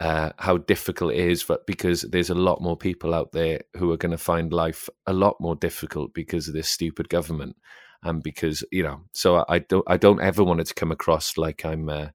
uh, 0.01 0.31
how 0.39 0.57
difficult 0.57 1.13
it 1.13 1.21
is, 1.21 1.45
but 1.45 1.67
because 1.67 2.03
there's 2.03 2.31
a 2.31 2.35
lot 2.35 2.63
more 2.63 2.77
people 2.77 3.15
out 3.15 3.33
there 3.33 3.61
who 3.77 3.93
are 3.93 3.99
going 3.99 4.11
to 4.11 4.19
find 4.19 4.53
life 4.53 4.89
a 5.07 5.13
lot 5.13 5.37
more 5.41 5.55
difficult 5.55 6.15
because 6.15 6.49
of 6.49 6.55
this 6.55 6.69
stupid 6.69 7.09
government, 7.09 7.57
and 8.03 8.23
because 8.23 8.65
you 8.73 8.83
know, 8.83 9.03
so 9.13 9.45
I 9.49 9.59
don't, 9.59 9.85
I 9.87 9.99
don't 9.99 10.23
ever 10.23 10.43
want 10.43 10.61
it 10.61 10.67
to 10.69 10.75
come 10.75 10.91
across 10.91 11.37
like 11.37 11.65
I'm 11.65 11.89
uh, 11.89 12.09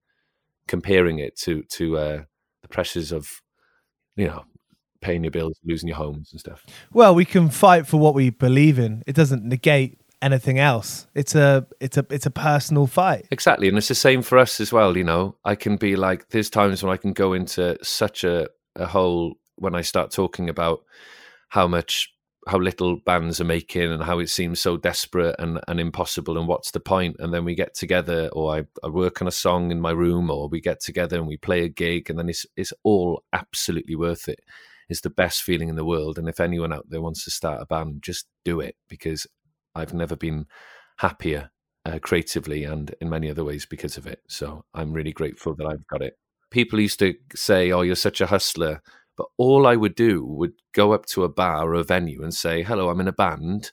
comparing 0.68 1.20
it 1.20 1.38
to 1.42 1.64
to 1.64 1.98
uh, 1.98 2.24
the 2.64 2.68
pressures 2.70 3.12
of, 3.12 3.42
you 4.16 4.26
know, 4.26 4.46
paying 5.02 5.24
your 5.24 5.32
bills, 5.32 5.60
losing 5.64 5.88
your 5.88 5.98
homes 5.98 6.30
and 6.32 6.40
stuff. 6.40 6.66
Well, 6.92 7.14
we 7.14 7.26
can 7.26 7.50
fight 7.50 7.86
for 7.86 7.98
what 7.98 8.16
we 8.16 8.32
believe 8.32 8.80
in. 8.80 9.04
It 9.06 9.16
doesn't 9.16 9.44
negate 9.44 10.00
anything 10.22 10.60
else. 10.60 11.08
It's 11.14 11.36
a 11.36 11.68
it's 11.80 11.98
a 11.98 12.06
it's 12.10 12.26
a 12.26 12.32
personal 12.32 12.88
fight. 12.88 13.28
Exactly, 13.32 13.68
and 13.68 13.78
it's 13.78 13.88
the 13.88 13.96
same 13.96 14.22
for 14.22 14.38
us 14.38 14.60
as 14.60 14.72
well. 14.72 14.98
You 14.98 15.04
know, 15.04 15.36
I 15.46 15.56
can 15.56 15.78
be 15.78 15.96
like, 15.96 16.30
there's 16.30 16.50
times 16.50 16.84
when 16.84 16.94
I 16.94 16.98
can 16.98 17.14
go 17.14 17.34
into 17.34 17.78
such 17.84 18.24
a 18.24 18.48
a 18.76 18.86
hole 18.86 19.36
when 19.56 19.76
I 19.76 19.82
start 19.82 20.12
talking 20.12 20.50
about 20.50 20.84
how 21.50 21.68
much 21.68 22.12
how 22.48 22.60
little 22.60 22.98
bands 22.98 23.42
are 23.42 23.46
making 23.46 23.92
and 23.92 24.04
how 24.04 24.20
it 24.20 24.30
seems 24.30 24.60
so 24.60 24.78
desperate 24.78 25.36
and, 25.40 25.60
and 25.68 25.80
impossible 25.80 26.38
and 26.38 26.48
what's 26.48 26.72
the 26.72 26.80
point 26.80 27.16
and 27.20 27.34
then 27.34 27.44
we 27.44 27.56
get 27.56 27.74
together 27.74 28.30
or 28.34 28.56
I, 28.56 28.64
I 28.84 28.90
work 28.90 29.22
on 29.22 29.28
a 29.28 29.32
song 29.32 29.72
in 29.72 29.82
my 29.82 29.92
room 29.92 30.30
or 30.30 30.48
we 30.48 30.62
get 30.62 30.80
together 30.80 31.18
and 31.18 31.28
we 31.28 31.38
play 31.38 31.64
a 31.64 31.70
gig 31.70 32.10
and 32.10 32.20
then 32.20 32.30
it's 32.30 32.46
it's 32.56 32.74
all 32.84 33.24
absolutely 33.34 33.96
worth 33.96 34.28
it 34.28 34.42
it's 34.90 35.02
the 35.02 35.10
best 35.10 35.42
feeling 35.42 35.70
in 35.70 35.76
the 35.76 35.86
world 35.86 36.20
and 36.20 36.30
if 36.30 36.40
anyone 36.40 36.72
out 36.72 36.86
there 36.88 37.02
wants 37.02 37.24
to 37.24 37.32
start 37.32 37.62
a 37.62 37.66
band 37.66 38.04
just 38.04 38.28
do 38.44 38.60
it 38.60 38.76
because 38.90 39.26
I've 39.76 39.94
never 39.94 40.16
been 40.16 40.46
happier 40.98 41.52
uh, 41.86 42.00
creatively 42.00 42.64
and 42.64 42.94
in 43.02 43.10
many 43.10 43.30
other 43.30 43.44
ways 43.44 43.66
because 43.66 43.98
of 43.98 44.08
it. 44.08 44.22
So 44.28 44.66
I'm 44.74 44.94
really 44.94 45.14
grateful 45.14 45.56
that 45.56 45.68
I've 45.68 45.86
got 45.88 46.02
it. 46.02 46.18
People 46.50 46.80
used 46.80 47.00
to 47.00 47.14
say, 47.36 47.72
"Oh, 47.72 47.82
you're 47.82 47.96
such 47.96 48.22
a 48.22 48.28
hustler," 48.28 48.82
but 49.18 49.28
all 49.38 49.68
I 49.68 49.76
would 49.76 49.96
do 49.96 50.24
would 50.26 50.54
go 50.74 50.94
up 50.94 51.06
to 51.08 51.24
a 51.24 51.30
bar 51.30 51.70
or 51.70 51.76
a 51.76 51.84
venue 51.84 52.24
and 52.24 52.34
say, 52.34 52.64
"Hello, 52.64 52.90
I'm 52.90 53.00
in 53.02 53.08
a 53.08 53.14
band. 53.14 53.72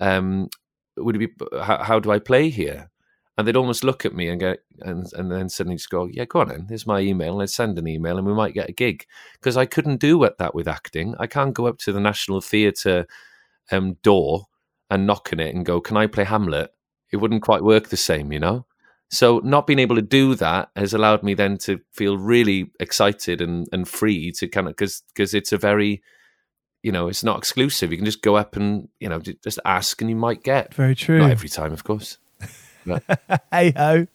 Um, 0.00 0.48
would 0.96 1.16
it 1.16 1.18
be 1.18 1.46
how, 1.60 1.82
how 1.82 2.00
do 2.00 2.10
I 2.10 2.18
play 2.18 2.48
here?" 2.50 2.90
And 3.36 3.48
they'd 3.48 3.56
almost 3.56 3.82
look 3.84 4.04
at 4.04 4.14
me 4.14 4.28
and 4.28 4.38
go, 4.40 4.56
and, 4.80 5.06
and 5.14 5.32
then 5.32 5.48
suddenly 5.48 5.76
just 5.76 5.90
go, 5.90 6.06
"Yeah, 6.06 6.24
go 6.26 6.40
on 6.40 6.48
then. 6.48 6.66
Here's 6.68 6.86
my 6.86 7.00
email. 7.00 7.34
Let's 7.34 7.54
send 7.54 7.78
an 7.78 7.88
email, 7.88 8.18
and 8.18 8.26
we 8.26 8.34
might 8.34 8.54
get 8.54 8.68
a 8.68 8.72
gig." 8.72 9.06
Because 9.34 9.56
I 9.56 9.66
couldn't 9.66 10.00
do 10.00 10.26
that 10.38 10.54
with 10.54 10.68
acting. 10.68 11.14
I 11.18 11.26
can't 11.26 11.54
go 11.54 11.66
up 11.66 11.78
to 11.78 11.92
the 11.92 12.00
National 12.00 12.40
Theatre 12.40 13.06
um, 13.70 13.94
door 14.02 14.46
and 14.92 15.06
knock 15.06 15.30
on 15.32 15.40
it 15.40 15.54
and 15.54 15.64
go, 15.64 15.80
"Can 15.80 15.96
I 15.96 16.06
play 16.06 16.24
Hamlet?" 16.24 16.72
It 17.10 17.16
wouldn't 17.16 17.42
quite 17.42 17.64
work 17.64 17.88
the 17.88 17.96
same, 17.96 18.30
you 18.30 18.38
know. 18.38 18.66
So 19.10 19.40
not 19.42 19.66
being 19.66 19.78
able 19.78 19.96
to 19.96 20.02
do 20.02 20.34
that 20.36 20.70
has 20.76 20.94
allowed 20.94 21.22
me 21.22 21.34
then 21.34 21.58
to 21.58 21.80
feel 21.92 22.16
really 22.16 22.70
excited 22.78 23.40
and, 23.40 23.66
and 23.72 23.88
free 23.88 24.32
to 24.32 24.48
kind 24.48 24.66
of 24.66 24.72
because 24.76 25.02
because 25.14 25.34
it's 25.34 25.52
a 25.52 25.58
very 25.58 26.02
you 26.82 26.92
know 26.92 27.08
it's 27.08 27.24
not 27.24 27.38
exclusive. 27.38 27.90
You 27.90 27.96
can 27.96 28.04
just 28.04 28.22
go 28.22 28.36
up 28.36 28.54
and 28.54 28.88
you 29.00 29.08
know 29.08 29.20
just 29.20 29.58
ask 29.64 30.00
and 30.02 30.10
you 30.10 30.16
might 30.16 30.42
get. 30.42 30.74
Very 30.74 30.94
true. 30.94 31.18
Not 31.18 31.30
every 31.30 31.48
time, 31.48 31.72
of 31.72 31.84
course. 31.84 32.18
hey 33.50 33.72
ho, 33.74 34.06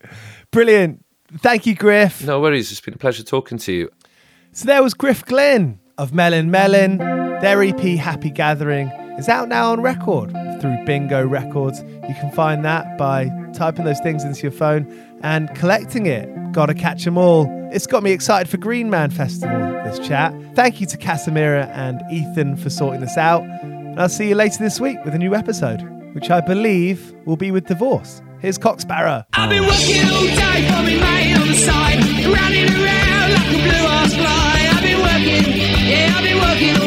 brilliant. 0.51 1.03
Thank 1.39 1.65
you, 1.65 1.75
Griff. 1.75 2.23
No 2.23 2.39
worries. 2.39 2.71
It's 2.71 2.81
been 2.81 2.93
a 2.93 2.97
pleasure 2.97 3.23
talking 3.23 3.57
to 3.59 3.73
you. 3.73 3.89
So 4.51 4.65
there 4.65 4.83
was 4.83 4.93
Griff 4.93 5.25
Glyn 5.25 5.79
of 5.97 6.13
Melin 6.13 6.51
Melin. 6.51 6.97
Their 6.97 7.61
EP 7.63 7.79
Happy 7.79 8.31
Gathering 8.31 9.06
is 9.17 9.27
out 9.27 9.49
now 9.49 9.71
on 9.71 9.81
record 9.81 10.31
through 10.61 10.77
Bingo 10.85 11.25
Records. 11.25 11.83
You 12.07 12.15
can 12.19 12.31
find 12.31 12.63
that 12.65 12.97
by 12.97 13.31
typing 13.53 13.85
those 13.85 13.99
things 13.99 14.23
into 14.23 14.41
your 14.41 14.51
phone 14.51 14.87
and 15.23 15.53
collecting 15.55 16.05
it. 16.05 16.29
Gotta 16.51 16.73
catch 16.73 17.03
them 17.03 17.17
all. 17.17 17.47
It's 17.71 17.87
got 17.87 18.03
me 18.03 18.11
excited 18.11 18.49
for 18.49 18.57
Green 18.57 18.89
Man 18.89 19.09
Festival, 19.09 19.59
this 19.83 19.99
chat. 20.07 20.33
Thank 20.55 20.79
you 20.79 20.87
to 20.87 20.97
Casimira 20.97 21.67
and 21.69 22.01
Ethan 22.11 22.55
for 22.55 22.69
sorting 22.69 23.01
this 23.01 23.17
out. 23.17 23.43
And 23.43 23.99
I'll 23.99 24.09
see 24.09 24.29
you 24.29 24.35
later 24.35 24.63
this 24.63 24.79
week 24.79 24.97
with 25.03 25.13
a 25.13 25.19
new 25.19 25.35
episode, 25.35 25.81
which 26.13 26.29
I 26.29 26.39
believe 26.41 27.13
will 27.25 27.37
be 27.37 27.51
with 27.51 27.65
Divorce. 27.65 28.21
Here's 28.39 28.57
Cock 28.57 28.79
Sparrer. 28.79 29.25
I've 29.33 29.49
been 29.49 29.63
working 29.63 30.05
all 30.09 30.21
day 30.21 31.01
mate 31.01 31.37
on 31.37 31.47
the 31.47 31.55
side, 31.55 31.97
running 32.25 32.69
around 32.69 33.33
like 33.33 33.47
a 33.47 33.61
blue 33.63 33.87
ass 33.87 34.13
fly. 34.13 34.69
I've 34.71 34.83
been 34.83 34.99
working, 34.99 35.53
yeah, 35.89 36.13
I've 36.15 36.23
been 36.23 36.37
working 36.37 36.86